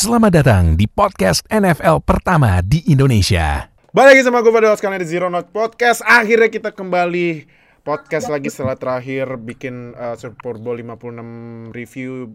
[0.00, 3.68] Selamat datang di podcast NFL pertama di Indonesia.
[3.92, 6.00] Balik lagi sama gue pada sekalian di Zero Note Podcast.
[6.00, 7.44] Akhirnya kita kembali
[7.84, 12.32] podcast lagi setelah terakhir bikin uh, Super Bowl 56 review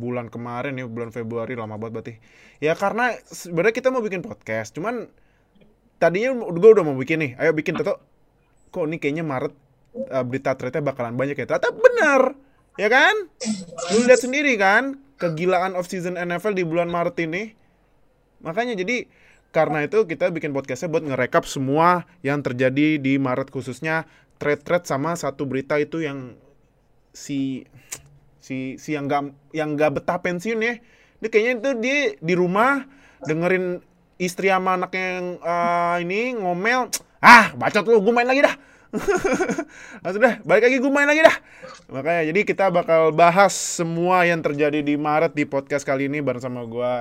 [0.00, 2.14] bulan kemarin ya, bulan Februari lama banget berarti.
[2.64, 5.04] Ya karena sebenarnya kita mau bikin podcast, cuman
[6.00, 7.32] tadinya gue udah mau bikin nih.
[7.36, 8.00] Ayo bikin tuh.
[8.72, 9.52] Kok ini kayaknya Maret
[10.08, 11.44] uh, berita ternyata bakalan banyak ya.
[11.52, 12.32] Ternyata benar.
[12.80, 13.28] Ya kan?
[13.92, 17.56] Lu lihat sendiri kan kegilaan off season NFL di bulan Maret ini.
[18.44, 19.08] Makanya jadi
[19.54, 24.04] karena itu kita bikin podcastnya buat ngerekap semua yang terjadi di Maret khususnya
[24.42, 26.36] trade-trade sama satu berita itu yang
[27.14, 27.64] si
[28.42, 30.74] si si yang gak yang gak betah pensiun ya.
[31.22, 32.84] Dia kayaknya itu dia di rumah
[33.24, 33.80] dengerin
[34.20, 36.92] istri sama anaknya yang uh, ini ngomel,
[37.24, 38.54] ah bacot lu, gue main lagi dah.
[40.02, 41.36] Langsung deh, balik lagi gue main lagi dah.
[41.90, 46.42] Makanya jadi kita bakal bahas semua yang terjadi di Maret di podcast kali ini bareng
[46.42, 46.92] sama gue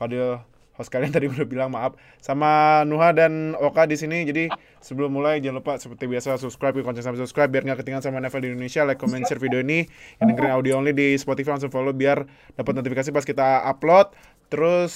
[0.00, 0.40] Fadil
[0.80, 1.92] host kalian tadi udah bilang maaf
[2.24, 4.24] sama Nuha dan Oka di sini.
[4.24, 4.48] Jadi
[4.80, 8.40] sebelum mulai jangan lupa seperti biasa subscribe ke konten subscribe biar nggak ketinggalan sama NFL
[8.40, 8.80] di Indonesia.
[8.88, 9.84] Like, comment, share video ini.
[10.24, 12.24] Yang dengerin audio only di Spotify langsung follow biar
[12.56, 14.16] dapat notifikasi pas kita upload.
[14.48, 14.92] Terus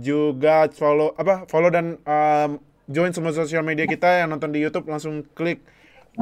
[0.00, 4.88] juga follow apa follow dan um, join semua sosial media kita yang nonton di YouTube
[4.88, 5.60] langsung klik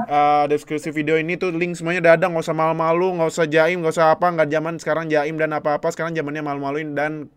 [0.04, 3.80] uh, deskripsi video ini tuh link semuanya udah ada nggak usah malu-malu nggak usah jaim
[3.80, 5.88] nggak usah apa nggak zaman sekarang jaim dan apa-apa.
[5.94, 7.32] Sekarang zamannya malu-maluin dan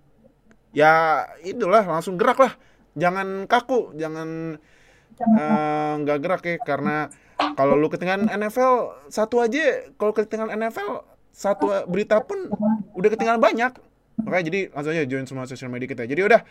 [0.76, 2.54] ya itulah langsung gerak lah.
[3.00, 4.60] Jangan kaku jangan
[6.04, 6.56] nggak uh, gerak ya.
[6.60, 7.08] Karena
[7.56, 12.52] kalau lu ketinggalan NFL satu aja kalau ketinggalan NFL satu berita pun
[12.98, 13.72] udah ketinggalan banyak
[14.24, 16.04] Makanya jadi langsung aja join semua sosial media kita.
[16.06, 16.42] Jadi udah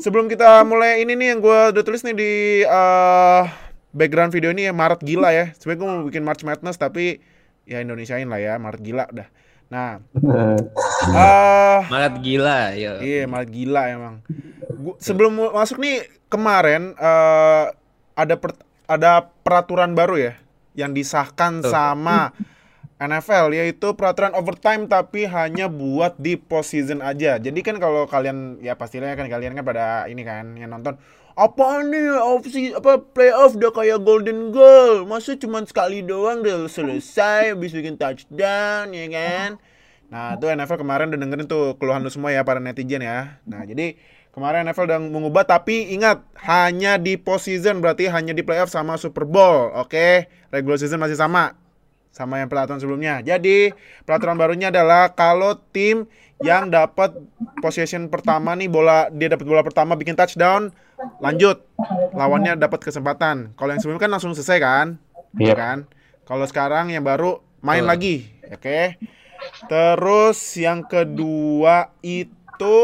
[0.00, 2.32] sebelum kita mulai ini nih yang gue udah tulis nih di
[2.66, 3.46] uh,
[3.94, 5.54] background video ini ya Maret gila ya.
[5.54, 7.22] Sebenarnya gue mau bikin March Madness tapi
[7.64, 9.28] ya Indonesiain lah ya Maret gila udah.
[9.72, 13.00] Nah, uh, Maret gila ya.
[13.00, 14.14] Iya Maret gila emang.
[14.74, 17.72] Gua, sebelum masuk nih kemarin uh,
[18.14, 20.32] ada per, ada peraturan baru ya
[20.74, 22.34] yang disahkan sama
[23.04, 27.36] NFL yaitu peraturan overtime tapi hanya buat di postseason aja.
[27.36, 30.96] Jadi kan kalau kalian ya pastinya kan kalian kan pada ini kan yang nonton
[31.34, 35.04] apa nih opsi apa playoff udah kayak golden goal.
[35.04, 39.50] Masa cuma sekali doang udah selesai habis bikin touchdown ya kan?
[40.08, 43.42] Nah tuh NFL kemarin udah dengerin tuh keluhan lu semua ya para netizen ya.
[43.44, 43.98] Nah jadi
[44.30, 49.26] kemarin NFL udah mengubah tapi ingat hanya di postseason berarti hanya di playoff sama Super
[49.26, 49.90] Bowl oke?
[49.90, 50.30] Okay?
[50.54, 51.58] regular season masih sama
[52.14, 53.18] sama yang peraturan sebelumnya.
[53.26, 53.74] Jadi
[54.06, 56.06] peraturan barunya adalah kalau tim
[56.38, 57.10] yang dapat
[57.58, 60.70] possession pertama nih bola dia dapat bola pertama bikin touchdown,
[61.18, 61.66] lanjut
[62.14, 63.50] lawannya dapat kesempatan.
[63.58, 64.86] Kalau yang sebelumnya kan langsung selesai kan,
[65.34, 65.54] Iya.
[65.58, 65.78] kan?
[66.22, 68.62] Kalau sekarang yang baru main lagi, oke?
[68.62, 68.86] Okay?
[69.66, 72.78] Terus yang kedua itu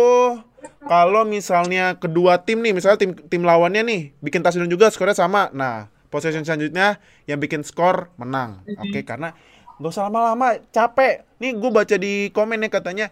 [0.84, 5.48] kalau misalnya kedua tim nih, misalnya tim tim lawannya nih bikin touchdown juga skornya sama,
[5.54, 8.66] nah possession selanjutnya yang bikin skor menang.
[8.66, 9.32] Oke, okay, karena
[9.78, 11.25] gak usah lama-lama, capek.
[11.41, 13.06] Nih gue baca di komen nih katanya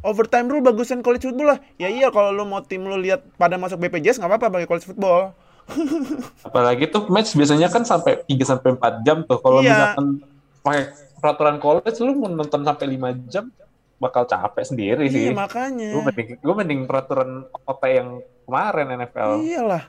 [0.00, 1.58] overtime rule bagusan college football lah.
[1.76, 4.86] Ya iya kalau lu mau tim lu lihat pada masuk BPJS nggak apa-apa pakai college
[4.88, 5.34] football.
[6.48, 9.40] Apalagi tuh match biasanya kan sampai 3 sampai 4 jam tuh.
[9.40, 9.72] Kalau Iya.
[9.72, 10.06] misalkan
[10.60, 10.82] pakai
[11.18, 13.48] peraturan college lu mau nonton sampai 5 jam
[13.96, 15.32] bakal capek sendiri Iya sih.
[15.32, 15.96] makanya.
[15.96, 17.30] Gue mending, gue mending peraturan
[17.64, 18.08] OT yang
[18.44, 19.30] kemarin NFL.
[19.40, 19.84] Iyalah.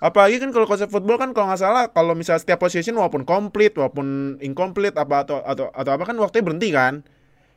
[0.00, 3.76] Apalagi kan kalau konsep football kan kalau nggak salah kalau misalnya setiap position walaupun komplit
[3.76, 7.04] walaupun incomplete apa atau atau atau apa kan waktunya berhenti kan.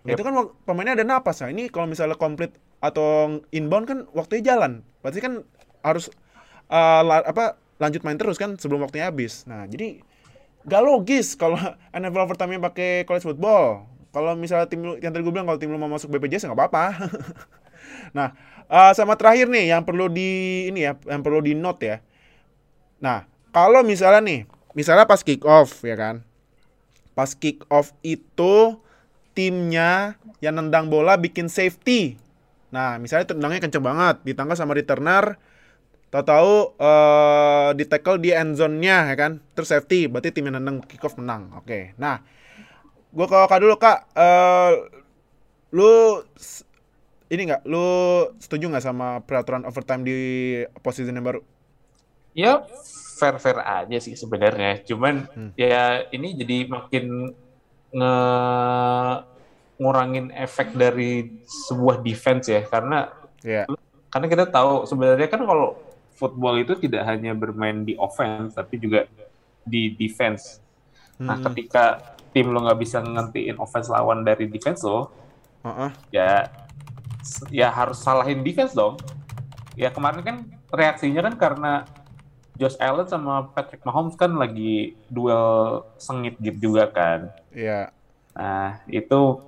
[0.04, 0.20] Yep.
[0.20, 0.34] Itu kan
[0.68, 1.50] pemainnya ada napas nah.
[1.56, 2.52] Ini kalau misalnya komplit
[2.84, 4.84] atau inbound kan waktunya jalan.
[5.00, 5.48] Berarti kan
[5.88, 6.12] harus
[6.68, 9.48] uh, la- apa lanjut main terus kan sebelum waktunya habis.
[9.48, 10.04] Nah, jadi
[10.68, 11.56] gak logis kalau
[11.96, 13.88] NFL overtime pakai college football.
[14.14, 16.60] Kalau misalnya tim lu, yang tadi gue bilang kalau tim lu mau masuk BPJS nggak
[16.60, 16.86] apa-apa.
[18.18, 18.38] nah,
[18.70, 21.98] uh, sama terakhir nih yang perlu di ini ya, yang perlu di note ya.
[23.04, 24.42] Nah, kalau misalnya nih,
[24.72, 26.24] misalnya pas kick off ya kan.
[27.12, 28.80] Pas kick off itu
[29.36, 32.16] timnya yang nendang bola bikin safety.
[32.72, 35.38] Nah, misalnya tendangnya kenceng banget, ditangkap sama returner,
[36.10, 39.44] tahu-tahu eh di tackle di end zone-nya ya kan.
[39.54, 41.52] Terus safety, berarti tim yang nendang kick off menang.
[41.60, 41.92] Oke.
[42.00, 42.24] Nah,
[43.12, 44.00] gua ke Kak dulu, Kak.
[44.16, 44.72] Eh
[45.76, 46.24] lu
[47.34, 47.86] ini nggak, lu
[48.38, 50.18] setuju nggak sama peraturan overtime di
[50.86, 51.42] posisi yang baru?
[52.34, 52.66] Ya
[53.18, 54.82] fair fair aja sih sebenarnya.
[54.84, 55.52] Cuman Hmm.
[55.56, 57.32] ya ini jadi makin
[57.94, 58.16] nge
[59.78, 63.10] ngurangin efek dari sebuah defense ya karena
[63.42, 63.66] Ya.
[64.10, 65.76] karena kita tahu sebenarnya kan kalau
[66.14, 69.10] football itu tidak hanya bermain di offense tapi juga
[69.66, 70.62] di defense.
[71.18, 71.50] Nah, Hmm.
[71.52, 75.10] ketika tim lo nggak bisa ngentiin offense lawan dari defense lo,
[75.62, 75.90] Heeh.
[76.12, 76.50] ya
[77.50, 78.98] ya harus salahin defense dong.
[79.74, 80.38] Ya kemarin kan
[80.70, 81.72] reaksinya kan karena
[82.54, 87.34] Josh Allen sama Patrick Mahomes kan lagi duel sengit gitu juga kan.
[87.50, 87.90] Iya.
[88.38, 89.42] Nah, itu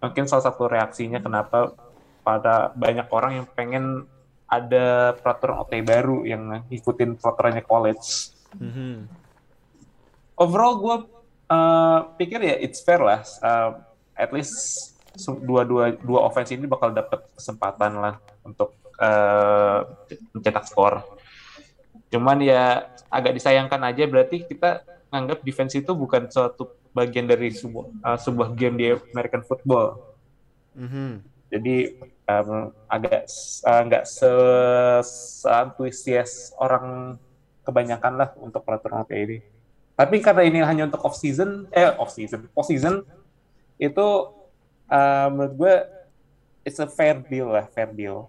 [0.00, 1.72] mungkin salah satu reaksinya kenapa
[2.24, 3.84] pada banyak orang yang pengen
[4.46, 8.32] ada peraturan OT baru yang ngikutin peraturannya college.
[8.56, 9.10] Mhm.
[10.36, 10.96] Overall gue
[11.50, 13.20] uh, pikir ya it's fair lah.
[13.42, 13.82] Uh,
[14.16, 14.54] at least
[15.16, 18.14] dua-dua dua offense ini bakal dapat kesempatan lah
[18.44, 19.84] untuk uh,
[20.36, 21.04] mencetak skor.
[22.10, 27.86] Cuman ya agak disayangkan aja berarti kita nganggap defense itu bukan suatu bagian dari sebuah
[28.02, 30.00] uh, sebuah game di American football.
[30.76, 31.22] Mhm.
[31.46, 31.76] Jadi
[32.26, 33.30] um, agak
[33.64, 34.30] uh, nggak se
[35.46, 37.16] antusias orang
[37.66, 39.38] kebanyakan lah untuk peraturan OT ini.
[39.96, 43.02] Tapi karena ini hanya untuk off season, eh off season, post season
[43.80, 44.06] itu
[44.92, 45.74] uh, menurut gue
[46.68, 48.28] it's a fair deal lah, fair deal.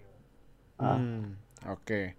[0.80, 1.36] Hmm,
[1.68, 2.17] Oke.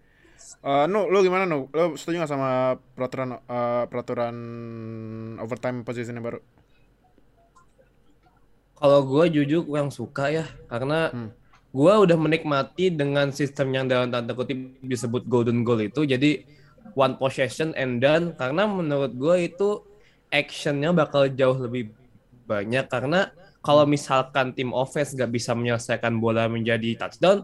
[0.60, 1.72] Eh, nu, lu gimana nu?
[1.72, 4.36] Lu setuju nggak sama peraturan eh, peraturan
[5.40, 6.40] overtime position yang baru?
[8.80, 11.30] Kalau gue jujur kurang suka ya, karena Hmm.
[11.76, 16.48] gue udah menikmati dengan sistem yang dalam tanda kutip disebut golden goal itu, jadi
[16.96, 18.32] one possession and done.
[18.40, 19.84] Karena menurut gue itu
[20.32, 21.92] actionnya bakal jauh lebih
[22.48, 22.88] banyak.
[22.88, 23.28] Karena
[23.60, 27.44] kalau misalkan tim offense gak bisa menyelesaikan bola menjadi touchdown,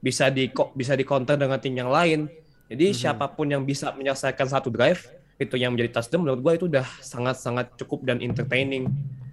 [0.00, 2.26] bisa di bisa di counter dengan tim yang lain.
[2.70, 5.06] Jadi siapa pun yang bisa menyelesaikan satu drive
[5.40, 8.88] itu yang menjadi touchdown menurut gue itu udah sangat-sangat cukup dan entertaining.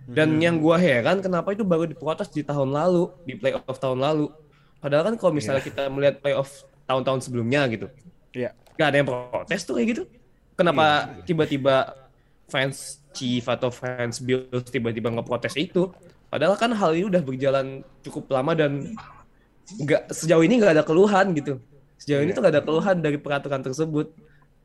[0.08, 4.32] Dan yang gua heran kenapa itu baru diprotes di tahun lalu, di playoff tahun lalu.
[4.80, 7.92] Padahal kan kalau misalnya kita melihat playoff tahun-tahun sebelumnya gitu,
[8.32, 8.56] Iya.
[8.80, 10.04] nggak ada yang protes tuh kayak gitu.
[10.56, 11.92] Kenapa tiba-tiba
[12.48, 15.92] fans Chief atau fans Bills tiba-tiba ngeprotes itu?
[16.32, 18.96] Padahal kan hal ini udah berjalan cukup lama dan
[19.76, 21.60] nggak sejauh ini nggak ada keluhan gitu.
[22.00, 24.16] Sejauh ini tuh nggak ada keluhan dari peraturan tersebut.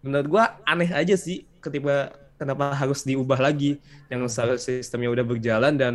[0.03, 3.79] Menurut gua aneh aja sih ketika kenapa harus diubah lagi
[4.11, 5.95] yang seharusnya sistemnya udah berjalan dan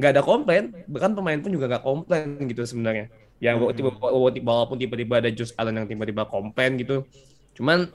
[0.00, 0.72] nggak ada komplain.
[0.88, 3.12] Bahkan pemain pun juga nggak komplain gitu sebenarnya.
[3.36, 7.04] Ya tiba walaupun tiba-tiba ada Josh Allen yang tiba-tiba komplain gitu.
[7.52, 7.92] Cuman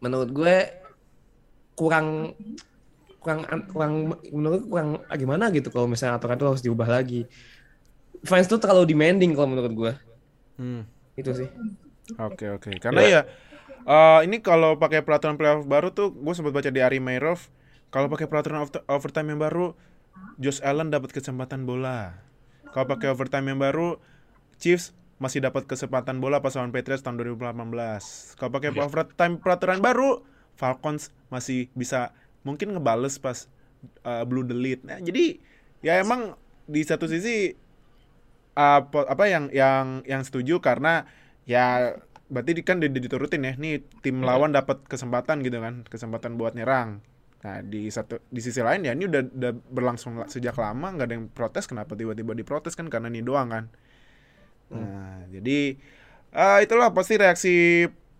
[0.00, 0.56] menurut gue
[1.76, 2.32] kurang
[3.24, 3.40] kurang
[3.72, 3.92] kurang
[4.28, 7.24] menurut gue kurang ah, gimana gitu kalau misalnya aturan itu harus diubah lagi
[8.24, 9.92] fans tuh terlalu demanding kalau menurut gue
[10.54, 10.86] Hmm.
[11.14, 11.48] itu sih
[12.14, 12.68] Oke oke.
[12.78, 13.20] Karena ya
[13.84, 17.48] eh, ini kalau pakai peraturan playoff baru tuh gue sempat baca di Ari Meirov
[17.88, 19.72] kalau pakai peraturan over- overtime yang baru
[20.36, 22.20] Josh Allen dapat kesempatan bola.
[22.70, 23.96] Kalau pakai overtime yang baru
[24.58, 28.36] Chiefs masih dapat kesempatan bola pas lawan Patriots tahun 2018.
[28.36, 30.22] Kalau pakai overtime peraturan baru
[30.54, 32.12] Falcons masih bisa
[32.44, 33.48] mungkin ngebales pas
[34.04, 34.84] eh, blue the lead.
[34.84, 35.38] Nah, jadi
[35.80, 36.36] ya emang
[36.68, 37.56] di satu sisi
[38.54, 41.06] apa apa yang yang yang setuju karena
[41.44, 41.98] ya
[42.30, 46.54] berarti kan di- di- diturutin ya nih tim lawan dapat kesempatan gitu kan kesempatan buat
[46.56, 47.02] nyerang.
[47.44, 51.06] Nah di satu di sisi lain ya ini udah, udah berlangsung la- sejak lama nggak
[51.06, 53.64] ada yang protes kenapa tiba-tiba diprotes kan karena ini doang kan.
[54.72, 55.76] Nah jadi
[56.34, 57.54] eh, itulah pasti reaksi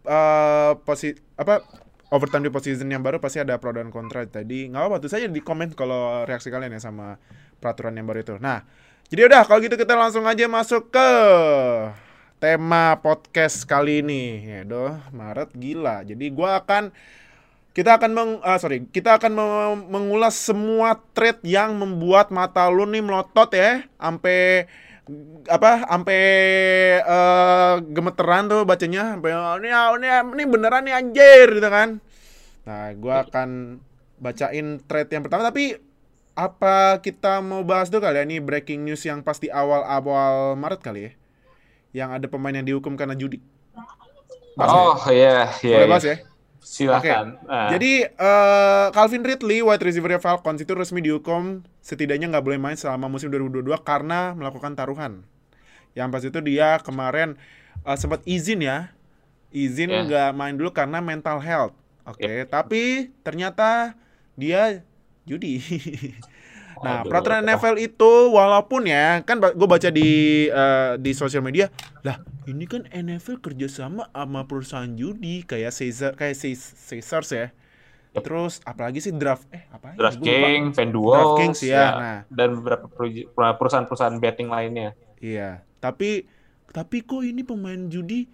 [0.05, 1.65] eh posi apa
[2.13, 4.69] overtime di position yang baru pasti ada pro dan kontra tadi.
[4.71, 7.17] Nggak apa-apa tuh saja di komen kalau reaksi kalian ya sama
[7.59, 8.35] peraturan yang baru itu.
[8.39, 8.63] Nah
[9.14, 11.08] jadi udah kalau gitu kita langsung aja masuk ke
[12.43, 14.42] tema podcast kali ini.
[14.42, 16.02] Ya doh, Maret gila.
[16.02, 16.90] Jadi gua akan
[17.71, 22.90] kita akan meng, ah, sorry, kita akan me- mengulas semua trade yang membuat mata lu
[22.90, 24.66] nih melotot ya, sampai
[25.47, 26.23] apa, sampai
[27.06, 32.02] eh, gemeteran tuh bacanya, sampai "Oh, ini, ini, ini beneran nih anjir gitu kan.
[32.66, 33.78] Nah, gua akan
[34.18, 35.78] bacain trade yang pertama tapi
[36.35, 41.00] apa kita mau bahas dulu kali ya ini breaking news yang pasti awal-awal Maret kali
[41.07, 41.12] ya
[41.95, 43.38] yang ada pemain yang dihukum karena judi
[44.55, 44.79] Bahas ya?
[44.79, 45.76] Oh iya iya.
[45.79, 45.91] boleh iya.
[45.91, 46.17] bahas ya
[46.64, 47.37] Silakan.
[47.47, 47.69] Ah.
[47.71, 53.07] jadi eh, Calvin Ridley wide receiver Falcons itu resmi dihukum setidaknya nggak boleh main selama
[53.07, 55.23] musim 2022 karena melakukan taruhan
[55.95, 57.38] yang pas itu dia kemarin
[57.87, 58.91] eh, sempat izin ya
[59.55, 60.03] izin Ya.
[60.03, 61.79] nggak main dulu karena mental health
[62.11, 63.95] oke tapi ternyata
[64.35, 64.83] dia
[65.25, 65.61] judi
[66.85, 67.14] Nah, Aduh.
[67.14, 70.11] peraturan NFL itu walaupun ya kan gue baca di
[70.50, 71.71] eh, di sosial media,
[72.02, 77.47] lah ini kan NFL kerjasama sama perusahaan judi kayak Caesar kayak Caes- Caesars ya.
[78.14, 79.95] Terus apalagi sih draft eh apa?
[79.95, 79.95] ya?
[79.97, 80.19] Gua lupa.
[80.19, 81.85] DraftKings, FanDuel, DraftKings, ya.
[81.95, 82.21] Nah.
[82.28, 82.87] dan beberapa
[83.57, 84.93] perusahaan-perusahaan betting lainnya.
[85.25, 86.28] Iya, tapi
[86.71, 88.26] tapi kok ini pemain judi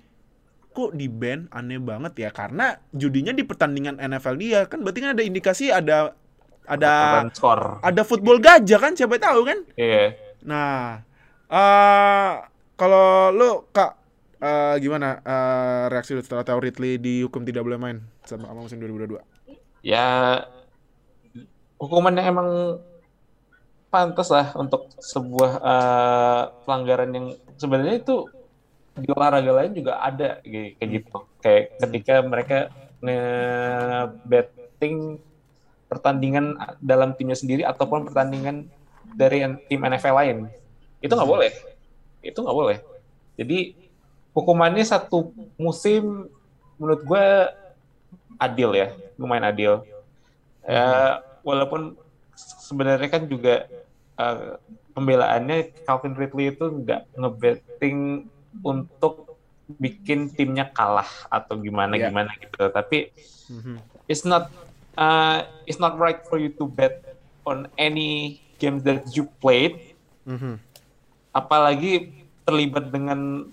[0.72, 5.10] kok di ban aneh banget ya karena judinya di pertandingan NFL dia kan berarti kan
[5.18, 6.14] ada indikasi ada
[6.70, 7.82] ada skor.
[7.82, 9.58] ada football gajah kan siapa tahu kan?
[9.74, 10.14] Iya.
[10.46, 11.02] Nah,
[11.50, 12.30] Eh,
[12.78, 13.98] kalau lu Kak
[14.38, 18.78] eh, gimana eh, reaksi lu setelah tahu Ridley dihukum tidak boleh main sama sama musim
[18.78, 19.18] 2022?
[19.82, 20.46] Ya
[21.82, 22.78] hukuman yang emang
[23.90, 28.30] pantas lah untuk sebuah eh, pelanggaran yang sebenarnya itu
[28.94, 31.18] di olahraga lain juga ada kayak kayak gitu.
[31.42, 32.70] Kayak ketika mereka
[33.02, 35.18] nge-betting
[35.90, 38.70] pertandingan dalam timnya sendiri ataupun pertandingan
[39.10, 40.36] dari tim NFL lain.
[41.02, 41.50] Itu nggak boleh.
[42.22, 42.78] Itu nggak boleh.
[43.34, 43.74] Jadi
[44.30, 46.30] hukumannya satu musim
[46.78, 47.24] menurut gue
[48.38, 49.82] adil ya, lumayan adil.
[50.62, 51.98] Ya, walaupun
[52.38, 53.66] sebenarnya kan juga
[54.14, 54.52] eh,
[54.92, 58.28] pembelaannya Calvin Ridley itu nggak ngebetting
[58.60, 59.32] untuk
[59.80, 62.12] bikin timnya kalah atau gimana Iya.
[62.12, 62.68] gimana gitu.
[62.68, 63.08] Tapi
[63.48, 63.80] Mhm.
[64.06, 64.52] it's not
[64.94, 70.60] uh, it's not right for you to bet on any games that you played Mhm.
[71.30, 73.46] apalagi terlibat dengan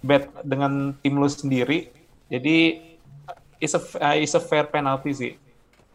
[0.00, 1.88] bet dengan tim lu sendiri
[2.26, 2.80] jadi
[3.58, 5.32] is a uh, is a fair penalty sih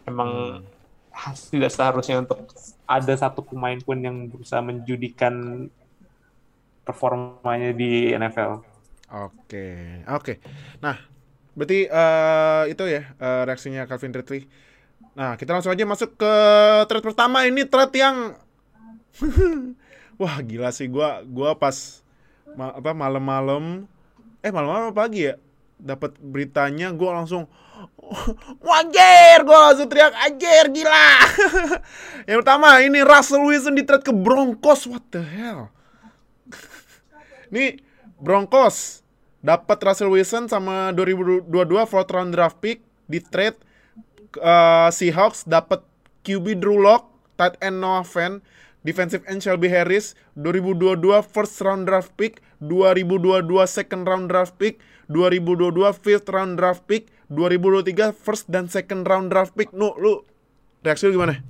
[0.03, 0.61] emang
[1.09, 2.45] has- tidak seharusnya untuk
[2.85, 5.65] ada satu pemain pun yang berusaha menjudikan
[6.81, 8.61] performanya di NFL
[9.05, 10.41] Oke, oke.
[10.81, 10.97] Nah,
[11.53, 14.49] berarti eh, itu ya eh, reaksinya Calvin Ridley.
[15.15, 16.33] Nah, kita langsung aja masuk ke
[16.91, 17.47] thread pertama.
[17.47, 18.35] Ini thread yang
[20.21, 20.91] wah gila sih.
[20.91, 22.03] Gua gua pas
[22.59, 23.87] ma- apa malam-malam
[24.43, 25.39] eh malam-malam pagi ya?
[25.79, 27.47] Dapat beritanya gua langsung
[28.67, 29.47] wajar!
[29.47, 31.07] Gua langsung teriak ajar gila!
[32.27, 34.83] Yang pertama ini Russell Wilson di trade ke Broncos.
[34.83, 35.71] What the hell?
[37.55, 37.79] Nih
[38.19, 38.99] Broncos
[39.39, 41.47] dapat Russell Wilson sama 2022
[41.87, 43.55] fourth round draft pick di trade
[44.35, 45.81] uh, Seahawks dapat
[46.21, 47.05] QB Drew Lock,
[47.35, 48.41] tight end Noah Fant,
[48.81, 54.77] defensive end Shelby Harris, 2022 first round draft pick, 2022 second round draft pick,
[55.07, 55.61] 2022
[55.95, 59.69] fifth round draft pick, 2023 first dan second round draft pick.
[59.69, 60.25] Nu, lu
[60.81, 61.41] reaksi lu gimana?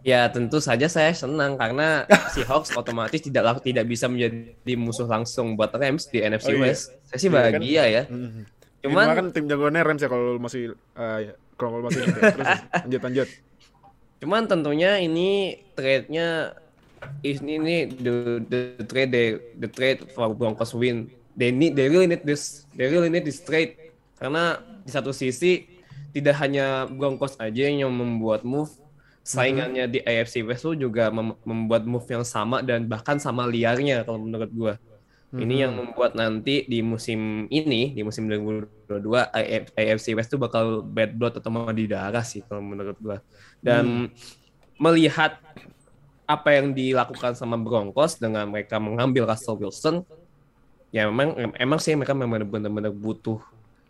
[0.00, 5.76] Ya tentu saja saya senang karena Seahawks otomatis tidak tidak bisa menjadi musuh langsung buat
[5.76, 6.72] Rams di NFC Oh, iya.
[6.72, 6.96] West.
[7.04, 7.60] Saya sih Iya kan?
[7.60, 8.02] bahagia ya.
[8.08, 8.42] Mhm.
[8.80, 12.06] Cuman Cuma kan tim jagoannya Rams ya kalau masih uh, ya, kalau masih ya.
[12.32, 12.48] Terus
[12.86, 13.28] lanjut lanjut.
[14.20, 16.52] cuman tentunya ini trade-nya
[17.24, 19.24] ini ini the, the trade the,
[19.56, 21.08] the trade for Broncos win.
[21.32, 23.80] They need they really need this they really need this trade
[24.20, 25.64] karena di satu sisi
[26.12, 28.68] tidak hanya Broncos aja yang membuat move
[29.20, 34.04] saingannya di AFC West tuh juga mem- membuat move yang sama dan bahkan sama liarnya
[34.04, 34.74] kalau menurut gua.
[35.30, 40.82] Ini yang membuat nanti di musim ini, di musim 2022 AF- AFC West tuh bakal
[40.82, 43.22] bad blood atau mandi darah sih kalau menurut gua.
[43.62, 44.10] Dan
[44.80, 45.38] melihat
[46.26, 50.02] apa yang dilakukan sama Broncos dengan mereka mengambil Russell Wilson,
[50.90, 53.38] ya memang em- emang sih mereka memang benar-benar butuh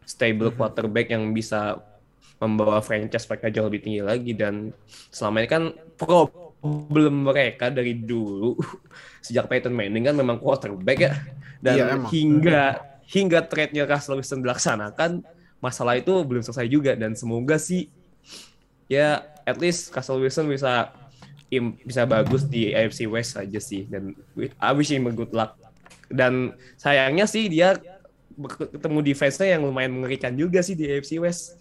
[0.04, 1.80] stable quarterback yang bisa
[2.40, 4.32] membawa franchise mereka jauh lebih tinggi lagi.
[4.36, 4.72] Dan
[5.12, 5.62] selama ini kan
[6.60, 8.54] problem mereka dari dulu
[9.24, 11.12] sejak Peyton Manning kan memang quarterback ya.
[11.58, 12.08] Dan Iya, emang.
[12.08, 12.62] hingga
[13.04, 15.10] hingga trade-nya Russell Wilson dilaksanakan
[15.58, 16.92] masalah itu belum selesai juga.
[16.94, 17.88] Dan semoga sih
[18.86, 20.92] ya at least Russell Wilson bisa
[21.48, 23.84] im- bisa bagus di AFC West aja sih.
[23.84, 24.12] Dan
[24.56, 25.56] I wish him a good luck.
[26.06, 27.76] Dan sayangnya sih dia
[28.40, 31.60] ketemu defense-nya yang lumayan mengerikan juga sih di AFC West.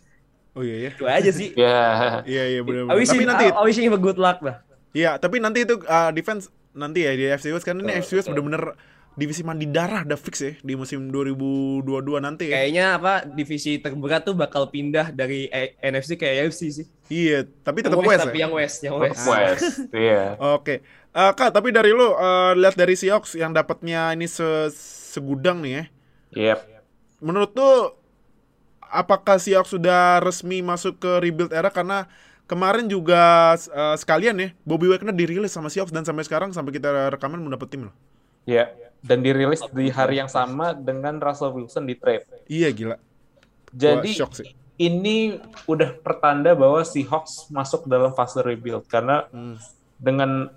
[0.55, 0.91] Oh iya ya.
[0.91, 1.49] itu aja sih.
[1.53, 1.77] Ya
[2.29, 2.87] Iya iya benar.
[2.87, 5.37] I wish Tapi him, nanti I, I wish him a good luck lah Iya, tapi
[5.37, 8.77] nanti itu uh, defense nanti ya di AFC West karena ini AFC West bener-bener
[9.19, 11.83] divisi mandi darah udah fix ya di musim 2022
[12.23, 12.61] nanti ya.
[12.61, 17.81] kayaknya apa divisi terberat tuh bakal pindah dari A- NFC ke AFC sih Iya, tapi
[17.83, 18.47] tetap West, tapi ya.
[18.47, 19.65] yang West yang West West
[19.97, 20.85] iya Oke.
[21.09, 24.69] Eh, Kak, tapi dari lu eh, lihat dari Seahawks yang dapatnya ini se
[25.09, 25.83] segudang nih ya.
[26.53, 26.59] Yep.
[27.25, 27.97] Menurut tuh
[28.79, 32.05] apakah Seahawks sudah resmi masuk ke rebuild era karena
[32.49, 37.13] kemarin juga eh, sekalian ya Bobby Wagner dirilis sama Seahawks dan sampai sekarang sampai kita
[37.13, 37.95] rekaman mau dapet tim loh.
[38.49, 38.73] Ya,
[39.05, 42.25] dan dirilis di hari yang sama dengan Russell Wilson di trade.
[42.49, 42.97] Iya gila.
[43.69, 44.49] Jadi shock sih.
[44.79, 45.37] ini
[45.67, 49.59] udah pertanda bahwa Seahawks masuk dalam fase rebuild karena Hmm.
[49.99, 50.49] dengan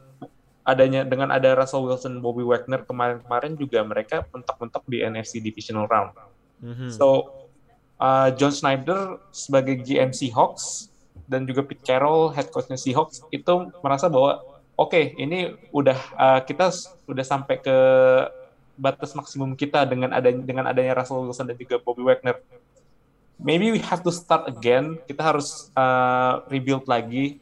[0.63, 6.15] adanya dengan ada Russell Wilson, Bobby Wagner kemarin-kemarin juga mereka mentok-mentok di NFC Divisional Round.
[6.63, 6.89] Mhm.
[6.95, 7.35] So
[7.99, 10.87] uh, John Schneider sebagai GM Seahawks
[11.33, 14.45] dan juga Pete Carroll head coachnya Seahawks itu merasa bahwa
[14.77, 16.69] oke ini udah uh, kita
[17.09, 17.77] udah sampai ke
[18.77, 22.41] batas maksimum kita dengan adanya dengan adanya Russell Wilson dan juga Bobby Wagner.
[23.43, 25.01] Maybe we have to start again.
[25.09, 27.41] Kita harus uh, rebuild lagi.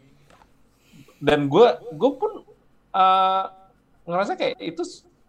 [1.21, 2.47] Dan gue gue pun
[2.97, 3.45] uh,
[4.09, 4.81] ngerasa kayak itu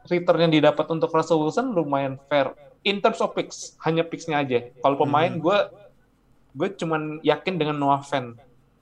[0.08, 4.72] return yang didapat untuk Russell Wilson lumayan fair in terms of picks, hanya picksnya aja.
[4.82, 5.58] Kalau pemain gue
[6.52, 8.36] gue cuman yakin dengan Noah Fan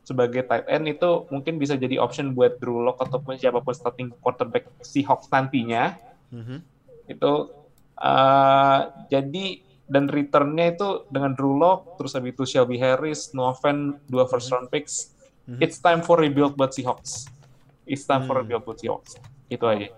[0.10, 4.10] sebagai tight end itu mungkin bisa jadi option buat Drew Lock ataupun siapa pun starting
[4.18, 5.94] quarterback Seahawks nantinya.
[6.34, 6.66] Mhm.
[7.06, 7.54] Itu
[8.01, 8.80] uh,
[9.13, 9.46] jadi
[9.86, 13.30] dan returnnya itu dengan Drew Lock, terus habis itu Shelby Harris,
[13.62, 15.13] Fan, dua first round picks.
[15.46, 15.62] Mhm.
[15.62, 17.30] It's time for rebuild buat Seahawks.
[17.86, 18.46] It's time for Hmm.
[18.46, 19.18] rebuild buat Seahawks.
[19.50, 19.89] Itu aja.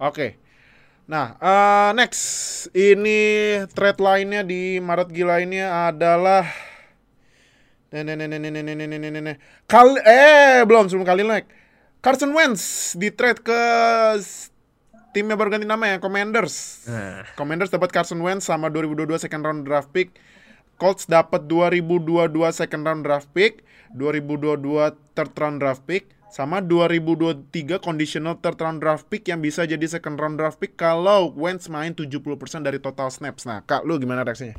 [0.00, 0.40] Oke.
[1.08, 2.24] Nah, eh, next
[2.76, 6.44] ini trade lainnya di Maret gila ini adalah
[7.88, 9.36] Nih, nih, nih, nih, nih, nih, nih, nih, nih, nih.
[9.64, 11.48] Kal eh belum sebelum kali naik.
[12.04, 13.60] Carson Wentz di trade ke
[15.16, 16.84] timnya baru ganti nama ya, Commanders.
[16.84, 20.12] Nah, Commanders dapat Carson Wentz sama 2022 second round draft pick.
[20.78, 23.66] Colts dapat 2022 second round draft pick,
[23.98, 29.82] 2022 third round draft pick, sama 2023 conditional third round draft pick yang bisa jadi
[29.90, 32.14] second round draft pick kalau Wentz main 70%
[32.62, 33.42] dari total snaps.
[33.42, 34.54] Nah, Kak, lu gimana reaksinya?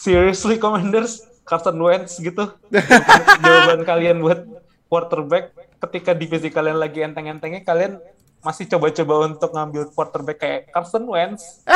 [0.00, 2.56] Seriously, Commanders, Carson Wentz gitu.
[3.44, 4.48] Jawaban kalian buat
[4.88, 8.00] quarterback ketika divisi kalian lagi enteng-entengnya, kalian
[8.40, 11.60] masih coba-coba untuk ngambil quarterback kayak Carson Wentz.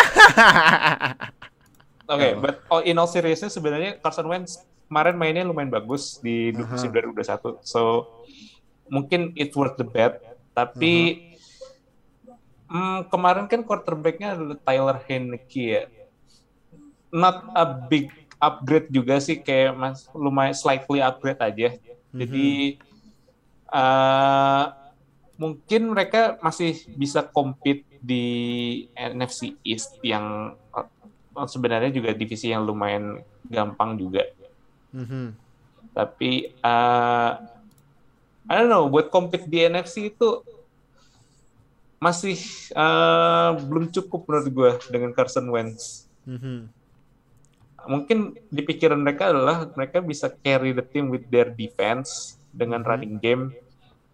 [2.09, 6.93] Oke, but all, in all seriousness sebenarnya Carson Wentz kemarin mainnya lumayan bagus di musim
[6.93, 7.61] 2021.
[7.65, 8.09] So
[8.89, 10.21] mungkin it's worth the bet.
[10.53, 11.25] Tapi
[12.69, 15.83] hmm, kemarin kan quarterbacknya adalah Tyler Heineke ya.
[17.15, 18.11] Not a big
[18.43, 21.69] upgrade juga sih kayak mas lumayan slightly upgrade aja.
[22.11, 22.77] Jadi
[23.71, 24.65] eh,
[25.39, 28.27] mungkin mereka masih bisa compete di
[28.99, 30.89] NFC East yang eh,
[31.47, 34.27] sebenarnya juga divisi yang lumayan gampang juga.
[34.95, 35.35] Mhm.
[35.95, 37.33] Tapi uh,
[38.45, 40.43] I don't know, buat compete di NFC itu
[42.03, 42.37] masih
[42.77, 46.11] uh, belum cukup menurut gue dengan Carson Wentz.
[46.29, 46.84] Mhm.
[47.87, 53.19] Mungkin di pikiran mereka adalah mereka bisa carry the team with their defense dengan running
[53.19, 53.51] game,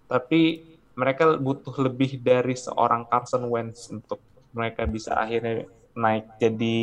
[0.09, 0.65] tapi
[0.97, 5.65] mereka butuh lebih dari seorang Carson Wentz untuk mereka bisa akhirnya
[5.95, 6.79] naik jadi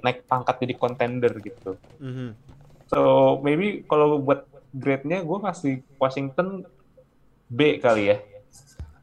[0.00, 1.76] naik pangkat jadi contender gitu.
[2.00, 2.34] Mhm.
[2.90, 3.00] So
[3.44, 6.66] maybe kalau buat grade-nya gue kasih Washington
[7.50, 8.18] B kali ya.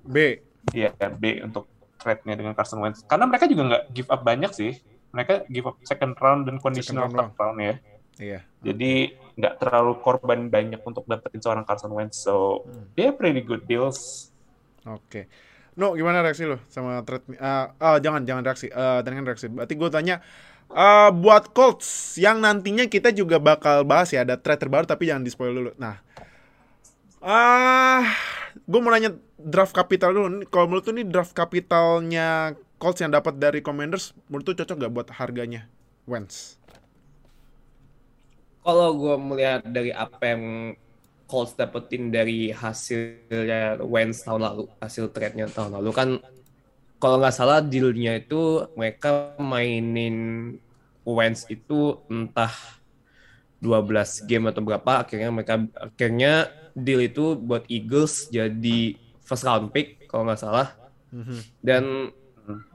[0.04, 0.40] B.
[0.76, 1.68] Iya B untuk
[2.00, 3.04] trade-nya dengan Carson Wentz.
[3.04, 4.80] Karena mereka juga nggak give up banyak sih.
[5.18, 7.76] Mereka give up second round dan conditional Second round third round ya.
[8.18, 8.40] Iya.
[8.62, 12.22] Jadi nggak terlalu korban banyak untuk dapetin seorang Carson Wentz.
[12.22, 14.30] So dia pretty good deals.
[14.86, 15.26] Oke.
[15.78, 17.38] No, gimana reaksi lo sama trade?
[17.38, 18.70] ah ah, jangan jangan reaksi.
[18.74, 19.50] Kan reaksi.
[19.50, 20.22] Berarti gue tanya
[20.68, 25.22] eh buat Colts yang nantinya kita juga bakal bahas ya ada trade terbaru tapi jangan
[25.22, 25.72] di spoil dulu.
[25.78, 26.02] Nah,
[27.22, 28.04] ah,
[28.66, 30.50] gue mau nanya draft capital dulu.
[30.50, 34.94] Kalau menurut tuh nih draft capitalnya Colts yang dapat dari Commanders, menurut tuh cocok gak
[34.94, 35.66] buat harganya
[36.06, 36.58] Wentz?
[38.68, 40.44] kalau gue melihat dari apa yang
[41.24, 46.10] Colts dapetin dari hasilnya Wentz tahun lalu, hasil trade-nya tahun lalu kan
[47.00, 50.60] kalau nggak salah deal-nya itu mereka mainin
[51.08, 52.52] Wentz itu entah
[53.64, 60.12] 12 game atau berapa akhirnya mereka akhirnya deal itu buat Eagles jadi first round pick
[60.12, 60.76] kalau nggak salah
[61.64, 62.12] dan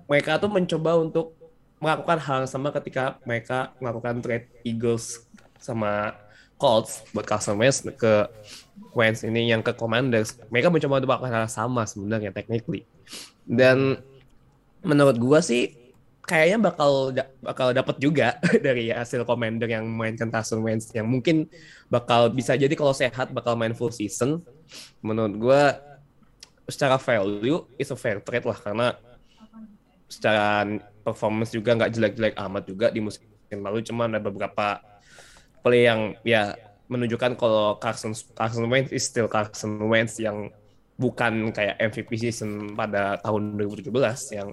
[0.07, 1.37] mereka tuh mencoba untuk
[1.83, 5.27] melakukan hal yang sama ketika mereka melakukan trade Eagles
[5.59, 6.15] sama
[6.63, 8.31] Colts buat Carson Wentz ke
[8.95, 10.39] Wentz ini yang ke Commanders.
[10.47, 12.87] Mereka mencoba untuk melakukan hal yang sama sebenarnya technically.
[13.43, 13.99] Dan
[14.87, 15.75] menurut gua sih
[16.23, 17.11] kayaknya bakal
[17.43, 21.51] bakal dapat juga dari hasil Commander yang mainkan Carson Wentz yang mungkin
[21.91, 24.39] bakal bisa jadi kalau sehat bakal main full season.
[25.03, 25.63] Menurut gua
[26.71, 28.95] secara value is a fair trade lah karena
[30.13, 30.69] secara
[31.01, 34.81] performance juga nggak jelek-jelek amat juga di musim lalu cuman ada beberapa
[35.65, 36.57] play yang ya
[36.93, 40.53] menunjukkan kalau Carson Carson Wentz is still Carson Wentz yang
[41.01, 43.89] bukan kayak MVP season pada tahun 2017
[44.37, 44.49] yang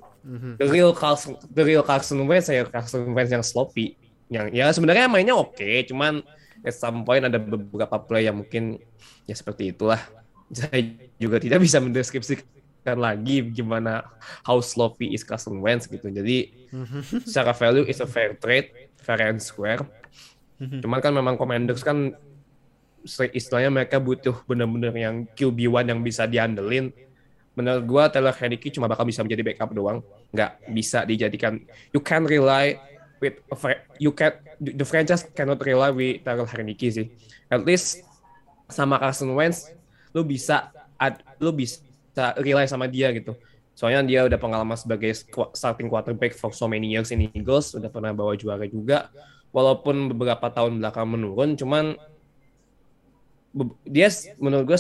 [0.56, 4.00] the real Carson the real Carson Wentz ya Carson Wentz yang sloppy.
[4.30, 6.22] Yang ya sebenarnya mainnya oke cuman
[6.62, 8.80] at some point ada beberapa play yang mungkin
[9.28, 10.00] ya seperti itulah.
[10.56, 10.82] Saya
[11.22, 12.59] juga tidak bisa mendeskripsikan
[12.98, 14.08] lagi gimana
[14.42, 16.10] how sloppy is Carson Wentz gitu.
[16.10, 16.70] Jadi
[17.28, 19.84] secara value is a fair trade fair and square.
[20.60, 22.14] Cuman kan memang Commanders kan
[23.32, 26.92] istilahnya mereka butuh bener-bener yang QB1 yang bisa diandelin.
[27.56, 30.06] Menurut gua Taylor Heineke cuma bakal bisa menjadi backup doang.
[30.36, 31.64] Nggak bisa dijadikan
[31.96, 32.76] you can rely
[33.20, 33.56] with a
[34.00, 37.08] you can the franchise cannot rely with Taylor Heineke sih.
[37.50, 38.04] At least
[38.70, 39.74] sama Carson Wentz
[40.14, 41.82] lu bisa ad, lu bisa
[42.42, 43.34] rely sama dia gitu
[43.80, 45.08] Soalnya dia udah pengalaman sebagai
[45.56, 49.08] starting quarterback for so many years in Eagles, udah pernah bawa juara juga.
[49.56, 51.96] Walaupun beberapa tahun belakang menurun, cuman
[53.88, 54.80] dia menurut gue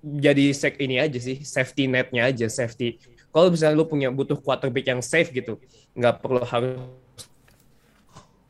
[0.00, 2.96] jadi sek ini aja sih, safety netnya aja, safety.
[3.28, 5.60] Kalau misalnya lu punya butuh quarterback yang safe gitu,
[5.92, 6.80] nggak perlu harus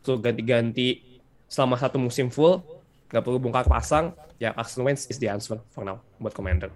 [0.06, 1.18] ganti-ganti
[1.50, 2.62] selama satu musim full,
[3.10, 6.70] nggak perlu bongkar pasang, ya Carson Wentz is the answer for now buat Commander.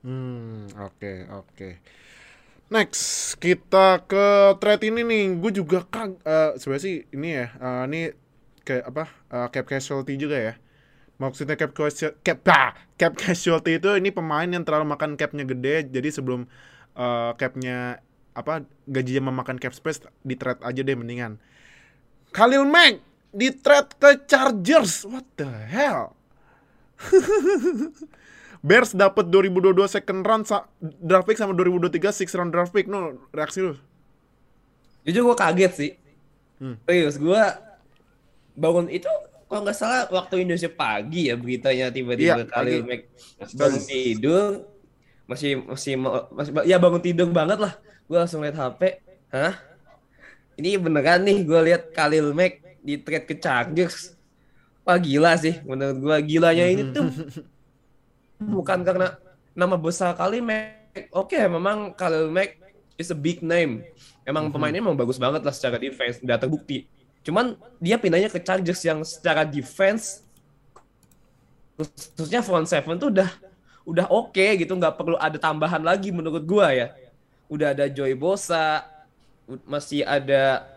[0.00, 1.68] Hmm, oke, oke.
[2.70, 5.22] Next, kita ke trade ini nih.
[5.42, 8.00] Gue juga kag eh, sebenarnya sih ini ya, eh, ini
[8.62, 9.04] kayak apa?
[9.34, 10.54] eh, cap casualty juga ya.
[11.22, 15.90] Maksudnya cap casualty, cap, ah, cap casualty itu ini pemain yang terlalu makan capnya gede.
[15.90, 16.46] Jadi sebelum
[16.96, 18.00] eh, capnya
[18.38, 21.42] apa gajinya memakan cap space di trade aja deh mendingan.
[22.36, 23.02] Khalil Mack
[23.34, 25.04] di trade ke Chargers.
[25.06, 26.14] What the hell?
[28.60, 32.84] Bears dapat 2022 second round sa- draft pick sama 2023 six round draft pick.
[32.84, 33.74] No, reaksi lu.
[35.02, 35.90] Jujur gue kaget sih.
[36.60, 36.76] Hmm.
[36.84, 37.40] Serius, gue
[38.52, 39.08] bangun itu
[39.48, 42.88] kalau nggak salah waktu Indonesia pagi ya beritanya tiba-tiba Iya, Khalil pagi.
[42.90, 43.02] Mack
[43.56, 44.44] bangun tidur
[45.24, 45.94] masih masih
[46.28, 47.72] masih ya bangun tidur banget lah.
[48.04, 49.56] Gue langsung lihat HP, hah?
[50.54, 54.12] Ini beneran nih gue lihat Khalil Mack di trade ke Chargers.
[54.84, 57.08] Wah gila sih menurut gue gilanya ini tuh
[58.40, 59.20] bukan karena
[59.52, 61.12] nama besar Khalil Mack.
[61.12, 62.56] Oke, memang Khalil Mack
[62.96, 63.84] is a big name.
[64.24, 66.88] Emang pemainnya emang bagus banget lah secara defense, udah terbukti.
[67.20, 70.24] Cuman dia pindahnya ke Chargers yang secara defense
[71.80, 73.30] khususnya front seven tuh udah
[73.88, 76.92] udah oke gitu, nggak perlu ada tambahan lagi menurut gua ya.
[77.48, 78.84] Udah ada Joy Bosa,
[79.64, 80.68] masih ada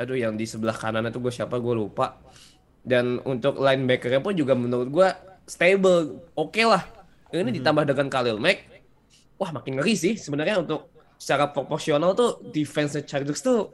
[0.00, 2.16] aduh yang di sebelah kanan itu gue siapa gue lupa.
[2.80, 5.12] Dan untuk linebackernya pun juga menurut gua
[5.50, 6.86] stable, oke lah.
[7.30, 8.58] Ini ditambah dengan Khalil Mack,
[9.34, 13.70] wah makin ngeri sih sebenarnya untuk secara proporsional tuh defense Chargers tuh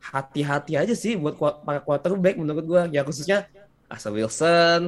[0.00, 3.48] hati-hati aja sih buat para quarterback menurut gua ya khususnya
[3.88, 4.80] Russell Wilson,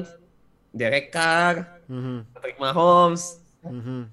[0.73, 3.41] Derek Carr, Mhm, Patrick Mahomes.
[3.63, 4.11] mhm.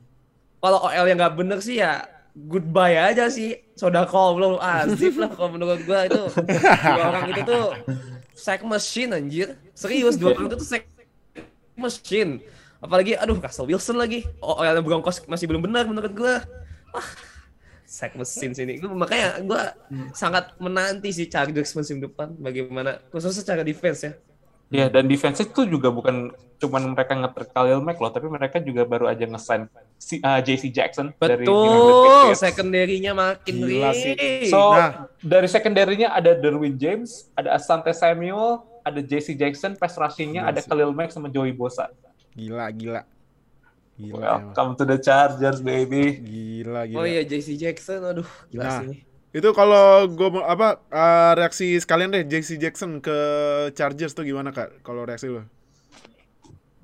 [0.59, 3.59] Kalau OL yang nggak bener sih ya goodbye aja sih.
[3.73, 6.21] Sodako belum azif lah kalau menurut gua itu
[6.85, 7.65] dua orang itu tuh
[8.31, 9.57] sack machine anjir.
[9.73, 10.85] Serius dua orang itu tuh sack
[11.75, 12.41] machine.
[12.83, 14.27] Apalagi aduh Russell Wilson lagi.
[14.43, 16.43] OL yang Broncos masih belum benar menurut gua.
[16.91, 17.09] Wah,
[17.87, 18.81] sack machine sini.
[18.81, 19.71] Gua, makanya gua
[20.11, 24.13] sangat menanti si Chargers musim depan bagaimana khususnya secara defense ya.
[24.73, 28.81] Ya, dan defense itu juga bukan cuman mereka nge Khalil Mack loh, tapi mereka juga
[28.89, 29.69] baru aja nge-sign
[30.01, 34.17] si, uh, JC Jackson dari New England Betul, secondary-nya makin Gila sih.
[34.49, 35.05] So, Nah.
[35.21, 40.59] dari secondary-nya ada Derwin James, ada Asante Samuel, ada JC Jackson, pass rushing-nya Gila ada.
[40.61, 41.87] Khalil Mack sama Joey Bosa.
[42.31, 43.01] Gila, gila.
[43.93, 44.51] Gila, emang.
[44.51, 46.19] Welcome to the Chargers, baby.
[46.19, 46.97] Gila, gila.
[46.97, 48.77] Oh iya JC Jackson, aduh gila Nah.
[48.77, 48.97] sih ini.
[49.33, 53.17] Itu kalau gue mau apa eh, reaksi sekalian deh JC Jackson ke
[53.73, 54.81] Chargers tuh gimana Kak?
[54.81, 55.41] Kalau reaksi lu?